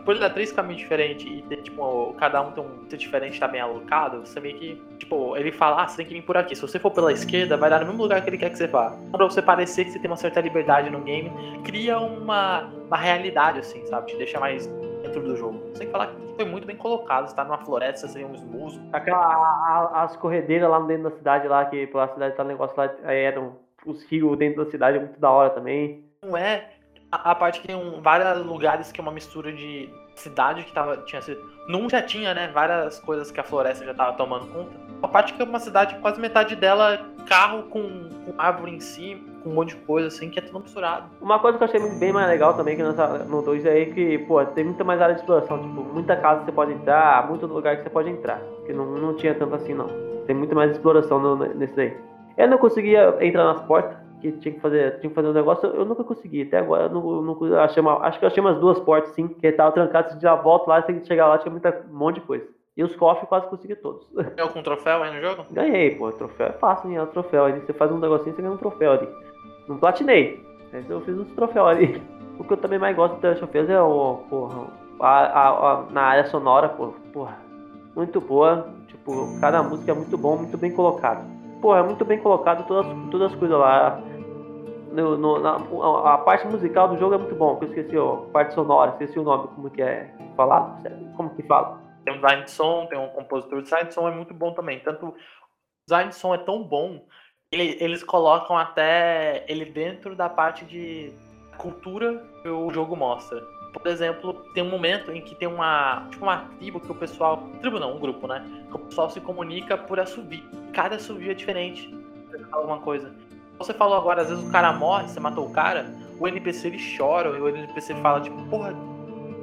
[0.04, 3.38] por ele dar três caminhos diferentes e ter, tipo, cada um tem um ser diferente,
[3.38, 6.36] tá bem alocado, você vê que, tipo, ele fala, ah, você tem que vir por
[6.36, 6.54] aqui.
[6.54, 8.66] Se você for pela esquerda, vai dar no mesmo lugar que ele quer que você
[8.66, 8.96] vá.
[9.10, 11.30] Pra você parecer que você tem uma certa liberdade no game,
[11.64, 14.08] cria uma, uma realidade, assim, sabe?
[14.08, 14.68] Te deixa mais
[15.12, 15.72] dentro do jogo.
[15.78, 17.32] Que falar que foi muito bem colocado.
[17.34, 18.80] Tá numa floresta, você tem uns musgos.
[18.92, 22.76] Aquela, a, as corredeiras lá dentro da cidade lá, que pela cidade tá um negócio
[22.76, 26.04] lá, eram os rios dentro da cidade, é muito da hora também.
[26.22, 26.70] Não é
[27.10, 30.72] a, a parte que tem um, vários lugares que é uma mistura de cidade que
[30.72, 31.40] tava, tinha sido.
[31.68, 32.48] Num já tinha, né?
[32.48, 34.72] Várias coisas que a floresta já tava tomando conta.
[35.02, 39.31] A parte que é uma cidade, quase metade dela carro com, com árvore em cima,
[39.42, 41.06] com um monte de coisa assim, que é tudo misturado.
[41.20, 44.44] Uma coisa que eu achei bem mais legal também que no 2 é que, pô,
[44.46, 45.58] tem muita mais área de exploração.
[45.58, 48.40] Tipo, muita casa que você pode entrar, muito lugar que você pode entrar.
[48.66, 49.88] Que não, não tinha tanto assim, não.
[50.26, 51.96] Tem muito mais exploração no, nesse aí.
[52.36, 55.68] Eu não conseguia entrar nas portas que tinha que fazer, tinha que fazer um negócio,
[55.68, 56.42] eu nunca consegui.
[56.42, 59.26] Até agora, eu não, não achei uma, acho que eu achei umas duas portas, sim,
[59.26, 61.96] que tava trancado, você já volta lá, você tem que chegar lá, tinha muita, um
[61.96, 62.46] monte de coisa.
[62.74, 64.08] E os cofres quase consegui todos.
[64.34, 65.44] Ganhou com troféu aí no jogo?
[65.50, 66.10] Ganhei, pô.
[66.10, 67.44] Troféu é fácil ganhar um troféu.
[67.44, 69.08] Aí você faz um negocinho, você ganha um troféu ali.
[69.68, 70.44] Não platinei.
[70.72, 72.02] Mas eu fiz uns troféus ali.
[72.38, 74.66] O que eu também mais gosto das troféus é o, porra,
[74.98, 77.36] a, a, a, na área sonora, pô, porra,
[77.94, 78.68] muito boa.
[78.88, 81.24] Tipo, cada música é muito bom, muito bem colocado.
[81.60, 84.02] Porra, é muito bem colocado todas, todas as coisas lá
[84.92, 85.56] no, no, na,
[86.14, 89.22] a parte musical do jogo é muito bom, eu esqueci a parte sonora, esqueci o
[89.22, 90.82] nome, como que é falado,
[91.16, 91.80] como que fala.
[92.04, 94.52] Tem um design de som, tem um compositor, o design de som é muito bom
[94.52, 95.14] também, tanto o
[95.88, 97.04] design de som é tão bom,
[97.52, 101.12] ele, eles colocam até ele dentro da parte de
[101.58, 103.40] cultura que o jogo mostra.
[103.72, 107.48] Por exemplo, tem um momento em que tem uma, tipo uma tribo que o pessoal,
[107.60, 108.44] tribo não, um grupo, né?
[108.70, 110.42] Que o pessoal se comunica por assovio.
[110.72, 111.94] Cada assovio é diferente.
[112.50, 113.14] Alguma coisa.
[113.58, 115.86] Você falou agora, às vezes o cara morre, você matou o cara,
[116.18, 118.74] o NPC ele chora, e o NPC fala, tipo, porra,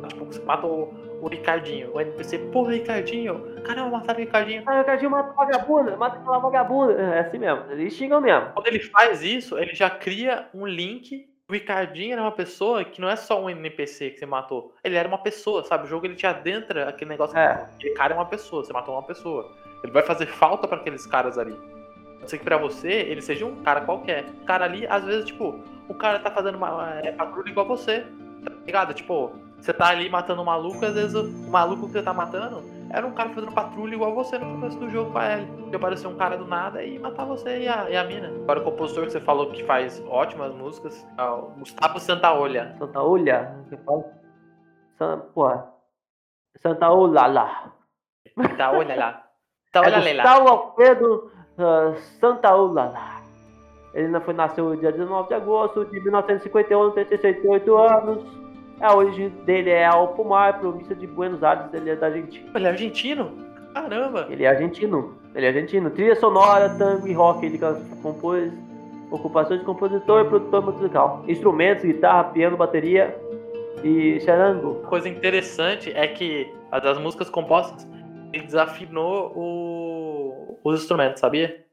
[0.07, 1.91] tipo, você matou o Ricardinho.
[1.93, 4.63] O NPC, porra, Ricardinho, caramba, mataram o Ricardinho.
[4.65, 6.93] Ah, o Ricardinho mata vagabunda, mata aquela vagabunda.
[6.93, 8.51] É assim mesmo, eles xingam mesmo.
[8.53, 11.27] Quando ele faz isso, ele já cria um link.
[11.47, 14.75] O Ricardinho era uma pessoa que não é só um NPC que você matou.
[14.83, 15.85] Ele era uma pessoa, sabe?
[15.85, 17.35] O jogo ele te adentra aquele negócio.
[17.35, 17.67] É.
[17.75, 19.51] Aquele cara é uma pessoa, você matou uma pessoa.
[19.83, 21.55] Ele vai fazer falta para aqueles caras ali.
[22.19, 24.25] Pode ser que pra você ele seja um cara qualquer.
[24.41, 28.05] O cara ali, às vezes, tipo, o cara tá fazendo uma é, patrulha igual você.
[28.43, 28.93] Tá ligado?
[28.93, 32.63] Tipo, você tá ali matando um maluco, às vezes o maluco que você tá matando
[32.89, 35.69] era um cara fazendo patrulha igual você no começo do jogo com a Ellie.
[35.69, 38.27] Que apareceu um cara do nada e matar você e a, e a mina.
[38.27, 42.75] Agora o compositor que você falou que faz ótimas músicas é o Gustavo Santaolha.
[42.79, 43.55] Santaolha?
[43.67, 44.05] Você fala?
[44.97, 45.67] San, porra.
[46.57, 47.73] Santaolha lá.
[48.35, 49.23] Santaolha lá.
[49.71, 53.19] Santaolha é Gustavo Alfredo uh, Santa Ulala.
[53.93, 58.23] Ele foi, nasceu dia 19 de agosto de 1951, tem 68 anos.
[58.81, 62.49] A origem dele é Alpomar, província de Buenos Aires, ele é da Argentina.
[62.55, 63.31] Ele é argentino?
[63.73, 64.27] Caramba!
[64.29, 65.17] Ele é argentino.
[65.35, 65.89] Ele é argentino.
[65.89, 67.45] Trilha sonora, tango e rock.
[67.45, 67.59] Ele
[68.01, 68.51] compôs
[69.11, 71.23] ocupações de compositor e produtor musical.
[71.27, 73.15] Instrumentos, guitarra, piano, bateria.
[73.83, 74.75] e Charango.
[74.87, 77.87] Coisa interessante é que a das músicas compostas,
[78.33, 80.59] ele desafinou o...
[80.63, 81.65] os instrumentos, sabia?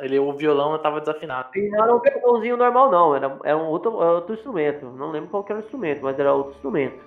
[0.00, 1.48] Ele, o violão estava desafinado.
[1.54, 3.14] E não era um violãozinho normal, não.
[3.14, 4.86] Era, era um outro, outro instrumento.
[4.86, 7.04] Não lembro qual era o instrumento, mas era outro instrumento.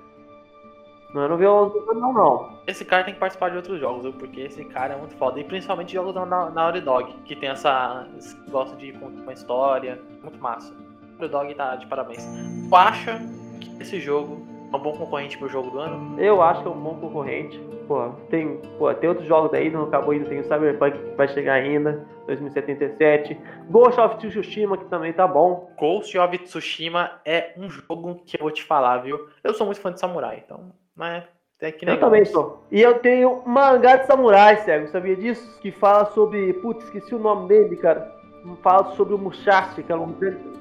[1.13, 2.59] Não era um violãozinho normal, não.
[2.67, 5.39] Esse cara tem que participar de outros jogos, porque esse cara é muito foda.
[5.39, 8.07] E principalmente jogos na, na Naughty Dog, que tem essa.
[8.49, 10.01] Gosta de contar uma história.
[10.21, 10.73] Muito massa.
[10.73, 12.27] O Naughty Dog tá de parabéns.
[12.69, 13.19] Tu acha
[13.59, 16.19] que esse jogo é um bom concorrente pro jogo do ano?
[16.19, 17.76] Eu acho que é um bom concorrente.
[17.87, 20.27] Pô, tem, pô, tem outros jogos aí, não acabou ainda.
[20.27, 23.39] Tem o Cyberpunk que vai chegar ainda, 2077.
[23.69, 25.71] Ghost of Tsushima, que também tá bom.
[25.79, 29.29] Ghost of Tsushima é um jogo que eu vou te falar, viu?
[29.43, 30.71] Eu sou muito fã de samurai, então.
[30.95, 31.23] Mas
[31.61, 32.05] é que Eu negócio.
[32.05, 32.63] também sou.
[32.69, 35.59] E eu tenho um mangá de samurai, cego, sabia disso?
[35.61, 36.53] Que fala sobre.
[36.55, 38.15] Putz, esqueci o nome dele, cara.
[38.61, 40.13] Fala sobre o Musashi, que é um.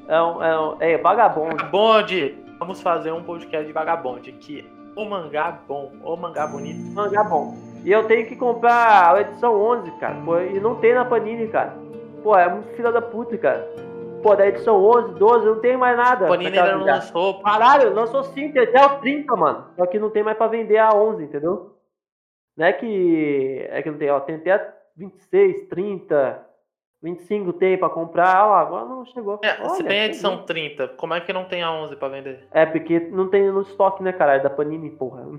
[0.09, 1.57] É, um, é, um, é vagabundo.
[1.57, 2.39] Vagabonde!
[2.59, 4.33] Vamos fazer um podcast de vagabonde.
[4.33, 4.65] Que
[4.97, 6.81] o mangá bom, o mangá bonito.
[6.93, 7.55] Mangá bom.
[7.85, 10.17] E eu tenho que comprar a edição 11, cara.
[10.25, 11.77] Pô, e não tem na Panini, cara.
[12.23, 13.65] Pô, é muito filha da puta, cara.
[14.23, 16.27] Pô, da edição 11, 12, não tem mais nada.
[16.27, 17.41] Panini ainda não lançou.
[17.43, 19.67] Caralho, lançou sim, tem até o 30, mano.
[19.77, 21.77] Só que não tem mais pra vender a 11, entendeu?
[22.57, 23.67] Não é que.
[23.71, 24.19] É que não tem, ó.
[24.19, 26.46] Tem até 26, 30,
[27.03, 28.47] 25 tem pra comprar.
[28.47, 29.41] Ó, agora não chegou.
[29.43, 32.09] É, se Olha, tem a edição 30, como é que não tem a 11 pra
[32.09, 32.47] vender?
[32.51, 34.43] É, porque não tem no estoque, né, caralho?
[34.43, 35.25] Da Panini, porra.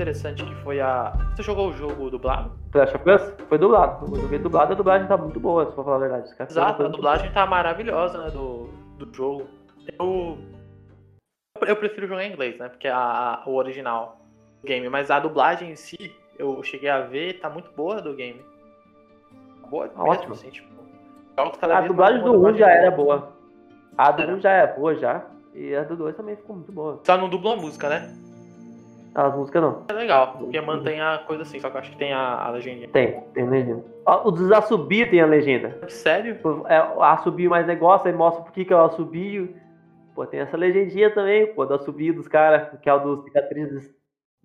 [0.00, 1.12] interessante que foi a.
[1.36, 2.52] Você jogou o jogo dublado?
[2.72, 4.06] Flash of Us foi dublado.
[4.06, 6.34] Eu joguei dublado, a dublagem tá muito boa, se for falar a verdade.
[6.40, 9.46] Exato, a dublagem tá maravilhosa, né, do, do jogo.
[9.98, 10.38] Eu,
[11.66, 14.20] eu prefiro jogar em inglês, né, porque é a, o original
[14.62, 18.14] do game, mas a dublagem em si, eu cheguei a ver, tá muito boa do
[18.14, 18.40] game.
[19.68, 20.32] Boa mesmo, Ótimo.
[20.32, 20.68] assim, tipo,
[21.36, 23.32] A dublagem do uma 1 já dublagem era boa.
[23.98, 24.32] A do Era.
[24.32, 25.26] 1 já é boa já.
[25.52, 27.00] E a do 2 também ficou muito boa.
[27.04, 28.29] Só não dubla a música, né?
[29.14, 29.84] As músicas não.
[29.88, 32.50] É legal, porque mantém a coisa assim, só que eu acho que tem a, a
[32.50, 32.88] legenda.
[32.88, 33.84] Tem, tem legenda.
[34.06, 35.78] O dos assobio tem a legenda.
[35.88, 36.38] Sério?
[36.68, 39.54] É, o assobio mais negócio, aí mostra por que que é o assobio.
[40.14, 43.92] Pô, tem essa legendinha também, pô, do assobio dos caras, que é o dos cicatrizes.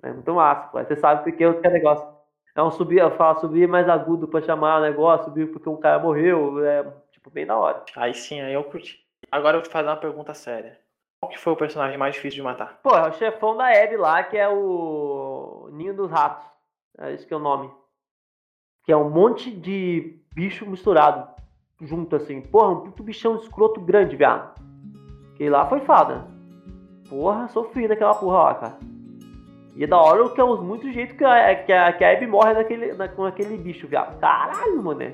[0.02, 0.78] É muito massa, pô.
[0.78, 2.16] Aí Você sabe por que que é negócio.
[2.56, 5.78] É um subir, eu falo subir mais agudo pra chamar o negócio, subir porque um
[5.78, 6.66] cara morreu.
[6.66, 7.84] É, tipo, bem da hora.
[7.96, 9.00] Aí sim, aí eu curti.
[9.32, 10.80] Agora eu vou te fazer uma pergunta séria.
[11.28, 12.80] Que foi o personagem mais difícil de matar?
[12.84, 16.46] Pô, é o chefão da Abby lá, que é o Ninho dos Ratos.
[16.98, 17.70] É esse que é o nome.
[18.84, 21.28] Que é um monte de bicho misturado.
[21.82, 22.42] Junto assim.
[22.42, 24.54] Porra, um puto bichão escroto grande, viado.
[25.36, 26.26] Que lá foi fada.
[27.10, 28.80] Porra, sofri naquela porra lá, cara.
[29.76, 32.14] E é da hora que é uns muitos jeitos que a, que a, que a
[32.14, 34.18] Abby morre naquele, na, com aquele bicho, viado.
[34.20, 35.14] Caralho, mano.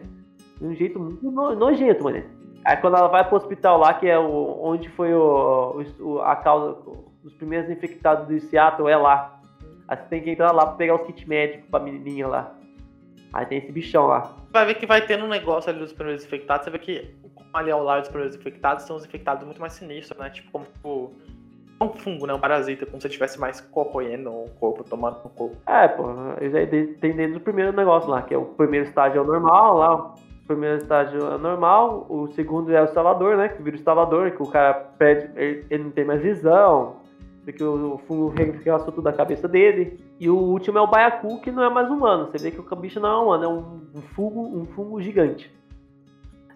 [0.58, 2.24] De um jeito muito no- nojento, mano.
[2.63, 6.36] Aí quando ela vai pro hospital lá, que é o, onde foi o, o- a
[6.36, 6.78] causa,
[7.24, 9.39] os primeiros infectados do Seattle, é lá.
[9.88, 12.54] Aí você tem que entrar lá pra pegar os kits médicos pra menininha lá.
[13.34, 14.32] Aí tem esse bichão lá.
[14.52, 16.65] vai ver que vai tendo um negócio ali dos primeiros infectados.
[16.65, 17.15] Você vê que
[17.54, 20.30] ali ao lado dos primeiros infectados são os infectados muito mais sinistros, né?
[20.30, 21.12] Tipo, como tipo,
[21.82, 22.34] um fungo, né?
[22.34, 25.56] Um parasita, como se tivesse mais corroendo o corpo, tomando no corpo.
[25.65, 26.04] É, pô,
[26.39, 29.78] de- tem desde o primeiro negócio lá, que é o primeiro estágio é o normal
[29.78, 30.15] lá.
[30.51, 33.49] O primeiro estágio é o normal, o segundo é o instalador, né?
[33.49, 36.97] Que vira o instalador, que o cara perde, ele, ele não tem mais visão,
[37.43, 39.97] porque o, o fungo regaçou tudo da cabeça dele.
[40.19, 42.29] E o último é o baiacu, que não é mais humano.
[42.29, 45.51] Você vê que o bicho não é humano, é um, fungo, um fungo gigante.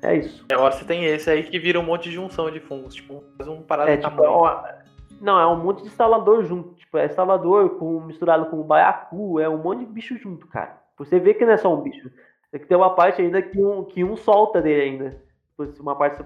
[0.01, 0.45] É isso.
[0.51, 3.49] Agora você tem esse aí que vira um monte de junção de fungos, tipo, faz
[3.49, 4.63] um É parasita tipo, ó,
[5.21, 6.75] não, é um monte de instalador junto.
[6.75, 10.77] Tipo, é instalador com, misturado com baiacu, é um monte de bicho junto, cara.
[10.97, 12.09] Você vê que não é só um bicho.
[12.55, 15.21] É que tem uma parte ainda que um, que um solta dele ainda.
[15.57, 16.23] Tipo, Uma parte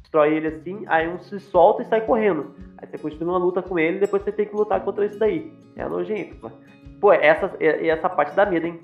[0.00, 2.54] destrói ele assim, aí um se solta e sai correndo.
[2.78, 5.18] Aí você continua a luta com ele e depois você tem que lutar contra isso
[5.18, 5.52] daí.
[5.74, 6.48] É nojento, pô.
[7.00, 8.80] Pô, essa, essa parte dá medo, hein?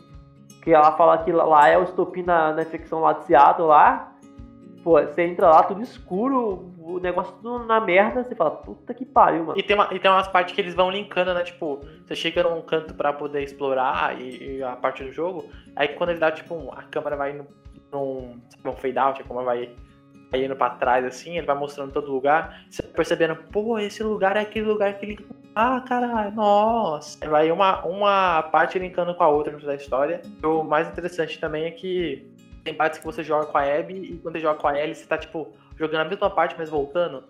[0.64, 4.11] Que ela fala que lá é o estopim da, da infecção lá de Seattle lá.
[4.82, 9.04] Pô, você entra lá, tudo escuro, o negócio tudo na merda, você fala, puta que
[9.04, 9.58] pariu, mano.
[9.58, 11.44] E tem, uma, e tem umas partes que eles vão linkando, né?
[11.44, 15.48] Tipo, você chega num canto pra poder explorar e, e a parte do jogo.
[15.76, 17.46] Aí quando ele dá, tipo, um- a câmera vai num,
[17.92, 19.70] num, um fade out, como vai,
[20.32, 22.64] vai indo pra trás assim, ele vai mostrando todo lugar.
[22.68, 25.26] Você percebendo, pô, esse lugar é aquele lugar que ele.
[25.54, 27.28] Ah, caralho, nossa.
[27.28, 30.22] Vai uma, uma parte linkando com a outra da história.
[30.42, 32.31] O mais interessante também é que
[32.64, 34.94] Tem partes que você joga com a Abby e quando você joga com a Ellie,
[34.94, 37.24] você tá, tipo, jogando a mesma parte, mas voltando,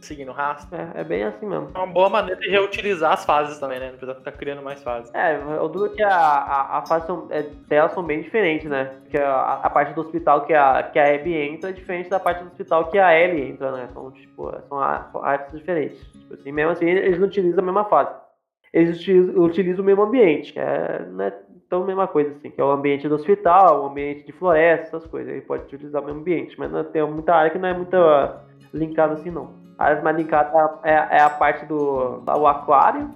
[0.00, 0.74] seguindo o rastro.
[0.74, 1.70] É, é bem assim mesmo.
[1.74, 3.90] É uma boa maneira de reutilizar as fases também, né?
[3.90, 5.12] Não precisa ficar criando mais fases.
[5.14, 8.68] É, o duro é que a, a, a fase são, é, delas são bem diferentes,
[8.70, 8.86] né?
[9.02, 12.18] Porque a, a parte do hospital que a, que a Abby entra é diferente da
[12.18, 13.88] parte do hospital que a Ellie entra, né?
[13.92, 16.00] São, tipo, são, a- são artes diferentes.
[16.12, 18.10] Tipo assim, mesmo assim, eles não utilizam a mesma fase.
[18.72, 21.24] Eles utilizam, utilizam o mesmo ambiente, que é, não
[21.68, 24.32] é tão a mesma coisa assim, que é o ambiente do hospital, o ambiente de
[24.32, 25.32] floresta, essas coisas.
[25.32, 27.96] Ele pode utilizar o mesmo ambiente, mas não, tem muita área que não é muito
[28.72, 29.54] linkada assim, não.
[29.78, 33.10] A área mais linkada é, é a parte do o aquário,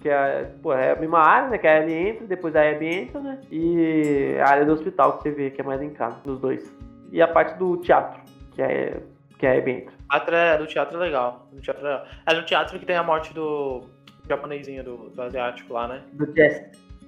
[0.00, 1.58] que é, pô, é a mesma área, né?
[1.58, 3.40] Que a Ellie entra, depois a Abby entra, né?
[3.50, 6.72] E a área do hospital que você vê que é mais linkada dos dois.
[7.10, 8.20] E a parte do teatro,
[8.52, 9.00] que é
[9.38, 9.94] que a Abby entra.
[10.10, 11.48] Teatro é, do teatro é legal.
[11.52, 12.06] Do teatro é, legal.
[12.26, 13.82] é no teatro que tem a morte do
[14.28, 16.02] japonesinho, do, do asiático lá, né?
[16.12, 16.62] Do Jess.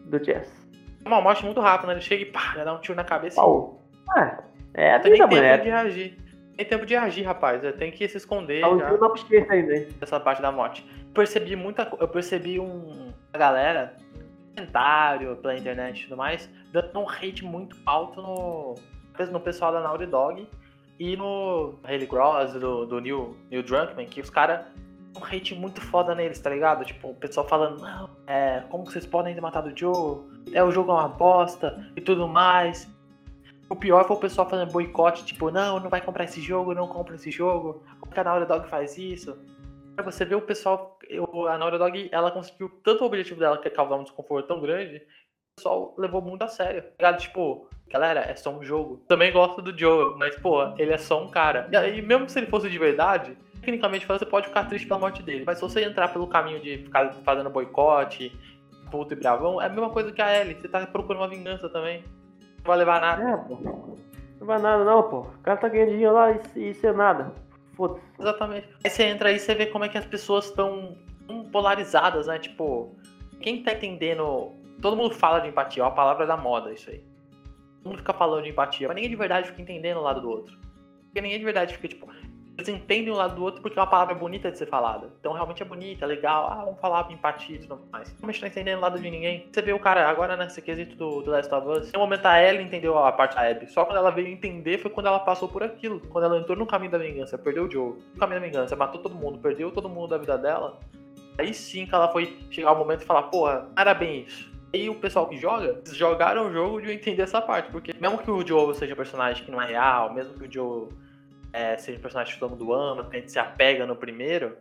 [0.06, 0.65] Do Jess.
[1.06, 1.94] É uma morte muito rápida, né?
[1.94, 3.36] Ele chega e pá, já dá um tiro na cabeça.
[3.36, 3.80] e Pau.
[4.16, 4.38] É,
[4.74, 5.40] é a Não tem tempo de
[5.70, 6.18] reagir.
[6.56, 7.62] Tem tempo de agir, rapaz.
[7.62, 9.88] É, Tem que se esconder Tá um tiro na bochecha ainda, hein?
[10.00, 10.84] dessa parte da morte.
[11.14, 13.12] Percebi muita Eu percebi um.
[13.32, 13.94] A galera,
[14.56, 18.74] comentário pela internet e tudo mais, dando um hate muito alto no.
[19.30, 20.46] No pessoal da Naughty Dog
[20.98, 24.60] e no Haley Gross, do, do Neil, Neil Drunkman, que os caras
[25.16, 26.84] um hate muito foda neles, tá ligado?
[26.84, 30.20] Tipo, o pessoal falando, não, é, como vocês podem ter matado o Joe?
[30.52, 32.88] É, o jogo é uma bosta e tudo mais.
[33.68, 36.86] O pior foi o pessoal fazendo boicote, tipo, não, não vai comprar esse jogo, não
[36.86, 37.82] compra esse jogo.
[38.14, 39.36] A Naughty Dog faz isso?
[40.04, 40.98] Você vê o pessoal,
[41.32, 44.46] o- a Naughty Dog, ela conseguiu tanto o objetivo dela, que é causar um desconforto
[44.46, 46.82] tão grande, o pessoal levou muito a sério.
[46.82, 47.20] tá ligado?
[47.20, 48.98] Tipo, galera, é só um jogo.
[49.08, 51.68] Também gosto do Joe, mas, pô, ele é só um cara.
[51.88, 53.36] E mesmo se ele fosse de verdade,
[53.66, 55.42] tecnicamente falando, você pode ficar triste pela morte dele.
[55.44, 58.32] Mas se você entrar pelo caminho de ficar fazendo boicote,
[58.90, 60.54] puto e bravão, é a mesma coisa que a Ellie.
[60.54, 62.04] Você tá procurando uma vingança também.
[62.58, 63.22] Não vai levar nada.
[63.22, 63.58] É, pô.
[64.40, 65.20] Não vai nada, não, pô.
[65.20, 67.32] O cara tá ganhando dinheiro lá e, isso é nada.
[67.74, 68.02] Foda-se.
[68.18, 68.68] Exatamente.
[68.84, 70.96] Aí você entra aí e você vê como é que as pessoas estão
[71.50, 72.38] polarizadas, né?
[72.38, 72.94] Tipo,
[73.40, 74.52] quem tá entendendo.
[74.80, 77.02] Todo mundo fala de empatia, é uma palavra da moda isso aí.
[77.82, 80.28] Todo mundo fica falando de empatia, mas ninguém de verdade fica entendendo o lado do
[80.28, 80.56] outro.
[81.04, 82.06] Porque ninguém de verdade fica, tipo,
[82.56, 85.08] eles entendem o lado do outro porque é uma palavra bonita de ser falada.
[85.20, 86.48] Então realmente é bonita, é legal.
[86.50, 88.14] Ah, vamos falar empatia e tudo mais.
[88.18, 89.46] Realmente não tá entendendo o lado de ninguém.
[89.52, 91.92] Você vê o cara agora nesse quesito do, do Last of Us.
[91.94, 93.66] Um momento a Ellie entendeu a parte da Abby.
[93.66, 96.00] Só quando ela veio entender foi quando ela passou por aquilo.
[96.08, 97.94] Quando ela entrou no caminho da vingança, perdeu o Joe.
[98.14, 100.80] No caminho da vingança, matou todo mundo, perdeu todo mundo da vida dela.
[101.38, 104.50] Aí sim que ela foi chegar ao momento e falar, porra, bem isso.
[104.72, 107.70] E o pessoal que joga, jogaram o jogo de entender essa parte.
[107.70, 110.52] Porque mesmo que o Joe seja um personagem que não é real, mesmo que o
[110.52, 110.88] Joe
[111.52, 114.56] é, seja um personagem mundo ama, que a gente se apega no primeiro,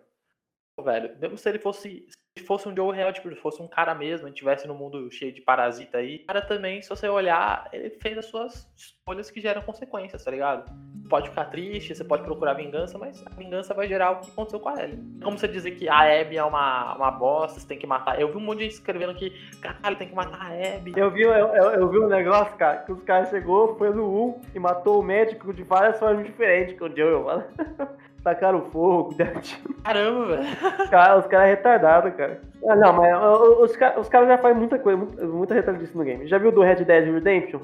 [0.83, 2.05] velho, mesmo se ele fosse.
[2.37, 4.75] Se fosse um Joe real, tipo, se fosse um cara mesmo, a gente tivesse no
[4.75, 8.69] mundo cheio de parasita aí, o cara também, se você olhar, ele fez as suas
[8.75, 10.69] escolhas que geram consequências, tá ligado?
[11.09, 14.59] Pode ficar triste, você pode procurar vingança, mas a vingança vai gerar o que aconteceu
[14.59, 15.01] com a Ellie.
[15.23, 18.19] Como você dizer que a Abby é uma, uma bosta, você tem que matar.
[18.19, 19.29] Eu vi um monte de gente escrevendo que,
[19.61, 20.91] caralho, tem que matar a Abby.
[20.97, 24.27] Eu vi, eu, eu, eu vi um negócio, cara, que os caras chegou, foi no
[24.27, 27.45] 1 e matou o médico de várias formas diferentes com o Joel, mano.
[28.25, 29.75] Tacaram fogo, deram tiro.
[29.83, 30.43] Caramba, velho.
[30.83, 32.41] Os caras os caras é retardado, cara.
[32.67, 33.15] Ah, não, mas
[33.59, 36.27] os, os caras já fazem muita coisa, muita, muita retardice no game.
[36.27, 37.59] Já viu do Red Dead Redemption?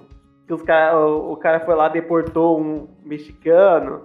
[0.45, 4.03] Que os cara, o, o cara foi lá, deportou um mexicano.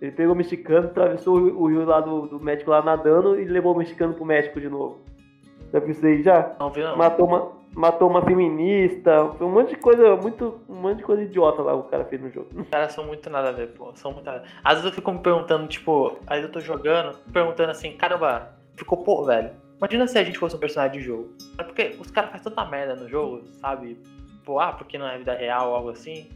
[0.00, 3.44] Ele pegou o mexicano, atravessou o, o rio lá do, do médico lá nadando e
[3.44, 5.04] levou o mexicano pro México de novo.
[5.72, 6.50] Já viu isso aí já?
[6.58, 6.96] Não vi não.
[6.96, 9.24] Matou uma, matou uma feminista.
[9.40, 12.30] Um monte de coisa, muito, um monte de coisa idiota lá o cara fez no
[12.30, 12.48] jogo.
[12.54, 13.92] Os caras são muito nada a ver, pô.
[13.94, 14.44] São muito nada.
[14.62, 18.98] Às vezes eu fico me perguntando, tipo, aí eu tô jogando, perguntando assim, caramba, ficou,
[18.98, 19.50] pô, velho.
[19.78, 21.30] Imagina se a gente fosse um personagem de jogo.
[21.58, 23.98] É porque os caras fazem tanta merda no jogo, sabe?
[24.44, 26.30] Pô, ah, porque não é vida real algo assim.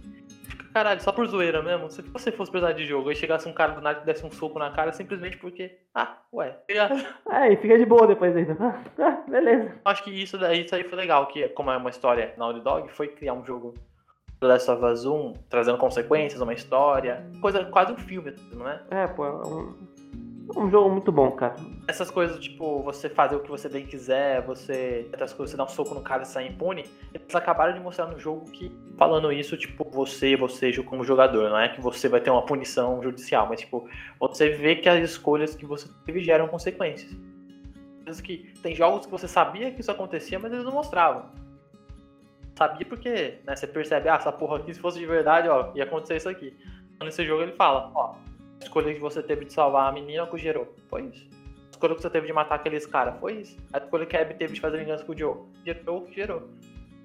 [0.76, 1.90] Caralho, só por zoeira mesmo.
[1.90, 4.30] Se você fosse personagem de jogo e chegasse um cara do nada e desse um
[4.30, 6.54] soco na cara, simplesmente porque, ah, ué?
[7.32, 8.54] É, e fica de boa depois ainda.
[8.98, 9.72] Ah, beleza.
[9.82, 12.60] Acho que isso, daí, isso aí foi legal, que como é uma história na Naughty
[12.60, 13.72] Dog, foi criar um jogo
[14.38, 18.82] do Last of Us 1, trazendo consequências, uma história, coisa quase um filme mesmo, né?
[18.90, 19.95] É, pô, é um, é
[20.54, 21.56] um jogo muito bom, cara.
[21.88, 25.06] Essas coisas, tipo, você fazer o que você bem quiser, você.
[25.10, 28.06] Outras coisas, você dar um soco no cara e sair impune, eles acabaram de mostrar
[28.06, 32.20] no jogo que, falando isso, tipo, você, você como jogador, não é que você vai
[32.20, 33.88] ter uma punição judicial, mas, tipo,
[34.20, 37.10] você vê que as escolhas que você teve geram consequências.
[38.04, 41.24] Coisas que tem jogos que você sabia que isso acontecia, mas eles não mostravam.
[42.56, 45.84] Sabia porque, né, você percebe, ah, essa porra aqui, se fosse de verdade, ó, ia
[45.84, 46.56] acontecer isso aqui.
[47.02, 48.14] Nesse jogo ele fala, ó,
[48.60, 51.26] escolha que você teve de salvar a menina que gerou, foi isso.
[51.66, 53.56] A escolha que você teve de matar aqueles caras, foi isso.
[53.72, 56.14] A escolha que a Abby teve de fazer vingança com o Joe, gerou o que
[56.14, 56.48] gerou.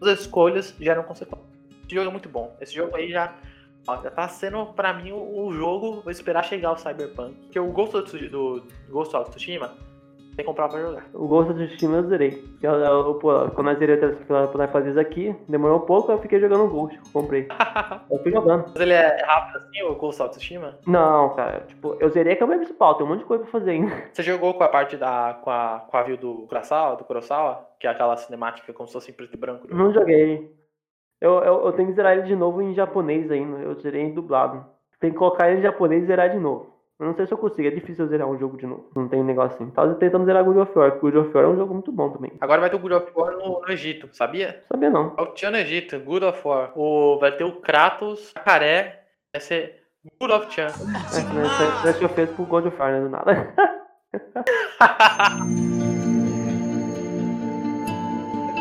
[0.02, 1.50] As escolhas geram consequências.
[1.86, 2.56] Esse jogo é muito bom.
[2.60, 3.36] Esse jogo aí já
[3.88, 6.02] Ó, já tá sendo pra mim o, o jogo.
[6.02, 7.34] Vou esperar chegar o Cyberpunk.
[7.44, 9.76] Porque o Ghost of, do Ghost of Tsushima
[10.44, 11.06] comprar pra jogar.
[11.14, 12.44] O Ghost of Tsushima eu zerei.
[12.62, 16.20] Eu, eu, pô, quando eu zerei pra pra fazer isso aqui, demorou um pouco, eu
[16.20, 17.00] fiquei jogando o Ghost.
[17.12, 17.48] Comprei.
[18.12, 18.66] Eu fui jogando.
[18.68, 20.78] Mas ele é rápido assim, o Ghost of Tsushima?
[20.86, 23.72] Não, cara, tipo, eu zerei a câmera principal, tem um monte de coisa pra fazer
[23.72, 23.92] ainda.
[24.14, 25.40] Você jogou com a parte da.
[25.44, 27.68] com a, com a view do Kurosawa, do Kurosawa?
[27.80, 29.68] Que é aquela cinemática como se fosse em preto e branco.
[29.68, 30.52] do- Não joguei.
[31.20, 33.58] Eu, eu, eu tenho que zerar ele de novo em japonês ainda.
[33.60, 34.66] Eu zerei em dublado.
[35.00, 36.68] Tem que colocar ele em japonês e zerar de novo.
[37.02, 38.88] Eu não sei se eu consigo, é difícil eu zerar um jogo de novo.
[38.96, 39.72] Não tem um negócio assim.
[39.72, 42.12] Tava tentando zerar God of War, porque God of War é um jogo muito bom
[42.12, 42.32] também.
[42.40, 44.64] Agora vai ter o God of War no, no Egito, sabia?
[44.72, 45.16] Sabia não.
[45.18, 46.72] O Tinha no Egito, God of War.
[46.78, 49.82] O, vai ter o Kratos, Jacaré, vai ser
[50.20, 50.68] God of Chan.
[50.68, 50.72] É,
[51.82, 53.02] Parece que eu fiz pro God of War, né?
[53.02, 53.54] Do nada.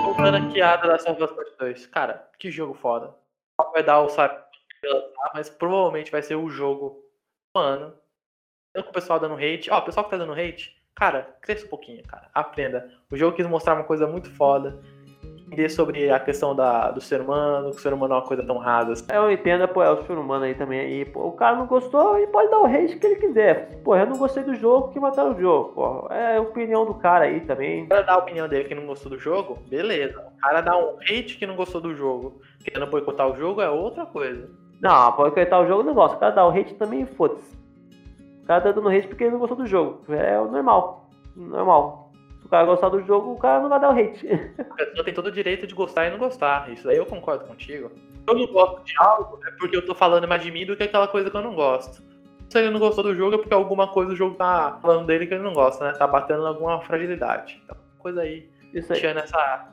[0.02, 1.86] Tô franqueada da Last of Us Part 2.
[1.88, 3.14] Cara, que jogo foda.
[3.74, 4.48] Vai dar o lançar,
[5.34, 7.04] mas provavelmente vai ser o jogo
[7.54, 7.99] do ano.
[8.74, 9.70] Com o pessoal dando hate.
[9.70, 12.28] Ó, o pessoal que tá dando hate, cara, cresça um pouquinho, cara.
[12.32, 12.88] Aprenda.
[13.10, 14.80] O jogo quis mostrar uma coisa muito foda.
[15.46, 18.46] Entender sobre a questão da, do ser humano, que o ser humano é uma coisa
[18.46, 18.92] tão rasa.
[18.92, 19.04] assim.
[19.12, 20.78] Eu entendo, pô, é o ser humano aí também.
[20.78, 23.80] Aí, pô, o cara não gostou e pode dar o hate que ele quiser.
[23.82, 25.72] Pô, eu não gostei do jogo, que mataram o jogo.
[25.74, 27.82] Pô, é a opinião do cara aí também.
[27.86, 30.20] O cara dá a opinião dele que não gostou do jogo, beleza.
[30.20, 33.68] O cara dá um hate que não gostou do jogo, querendo boicotar o jogo, é
[33.68, 34.48] outra coisa.
[34.80, 36.16] Não, pode coitar o jogo, não gosta.
[36.16, 37.59] O cara dá o hate também, foda-se.
[38.50, 40.02] O cara tá dando hate porque ele não gostou do jogo.
[40.12, 41.08] É o normal.
[41.36, 42.10] Normal.
[42.40, 44.26] Se o cara gostar do jogo, o cara não vai dar o hate.
[44.58, 46.68] A pessoa tem todo o direito de gostar e não gostar.
[46.72, 47.92] Isso daí eu concordo contigo.
[48.26, 50.82] Eu não gosto de algo é porque eu tô falando mais de mim do que
[50.82, 52.02] aquela coisa que eu não gosto.
[52.48, 55.28] Se ele não gostou do jogo é porque alguma coisa do jogo tá falando dele
[55.28, 55.92] que ele não gosta, né?
[55.92, 57.62] Tá batendo em alguma fragilidade.
[57.62, 58.98] Então, coisa aí, Isso aí.
[58.98, 59.68] tirando essa.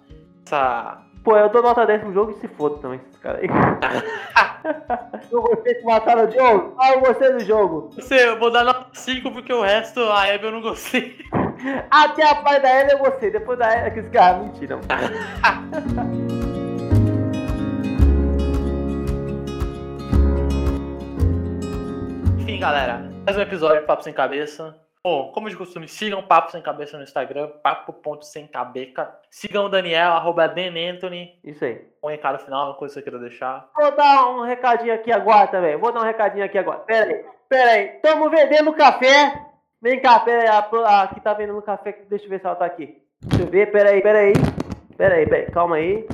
[0.46, 1.04] essa.
[1.28, 3.50] Pô, eu dou nota 10 pro jogo e se foda também, esses caras aí.
[5.30, 6.74] eu gostei que mataram o jogo.
[6.80, 7.90] Ah, eu gostei do jogo.
[7.94, 11.18] Você, eu vou dar nota 5 porque o resto, a Abby eu não gostei.
[11.92, 13.30] Até a parte da Ellie eu gostei.
[13.30, 14.80] Depois da Ellie, aqueles caras, mentira.
[22.40, 24.87] Enfim, galera, mais um episódio de Papo Sem Cabeça.
[25.04, 29.16] Bom, como de costume, sigam Papo Sem Cabeça no Instagram, papo.semcabeca.
[29.30, 31.40] Sigam o Daniel, arroba Anthony.
[31.44, 31.82] Isso aí.
[32.04, 33.70] Um recado final, uma coisa que você queira deixar.
[33.76, 35.78] Vou dar um recadinho aqui agora também.
[35.78, 36.80] Vou dar um recadinho aqui agora.
[36.80, 37.86] Pera aí, pera aí.
[37.96, 39.46] Estamos vendendo café.
[39.82, 40.48] Vem cá, pera aí.
[40.48, 43.02] A, a que tá vendendo café, deixa eu ver se ela tá aqui.
[43.22, 44.34] Deixa eu ver, pera aí, pera aí.
[44.98, 45.52] Pera aí, pera aí.
[45.52, 46.06] Calma aí.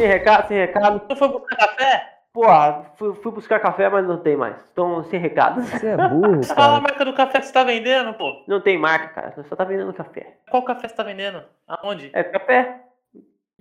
[0.00, 1.02] Sem recado, sem recado.
[1.10, 2.08] Não foi buscar café?
[2.32, 4.56] Porra, fui, fui buscar café, mas não tem mais.
[4.72, 5.68] Então, sem recados.
[5.68, 6.80] Você é burro, Fala a cara.
[6.80, 8.42] marca do café que você tá vendendo, pô.
[8.48, 9.44] Não tem marca, cara.
[9.46, 10.38] Só tá vendendo café.
[10.50, 11.42] Qual café você tá vendendo?
[11.68, 12.10] Aonde?
[12.14, 12.80] É café.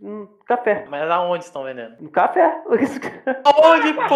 [0.01, 0.85] Hum, café.
[0.89, 1.97] Mas aonde estão vendendo?
[2.01, 2.61] Um café.
[3.43, 4.15] Aonde, pô?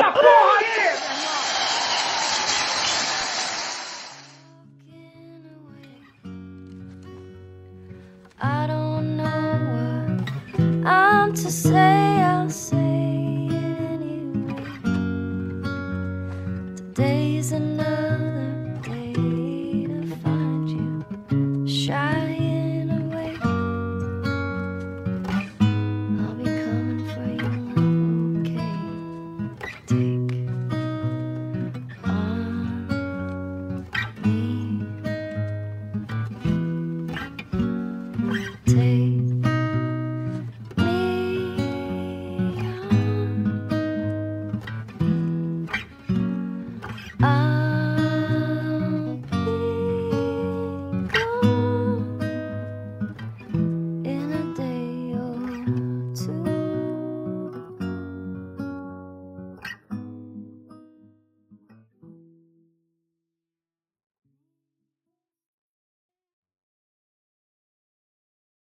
[8.42, 12.13] I don't know what I'm to say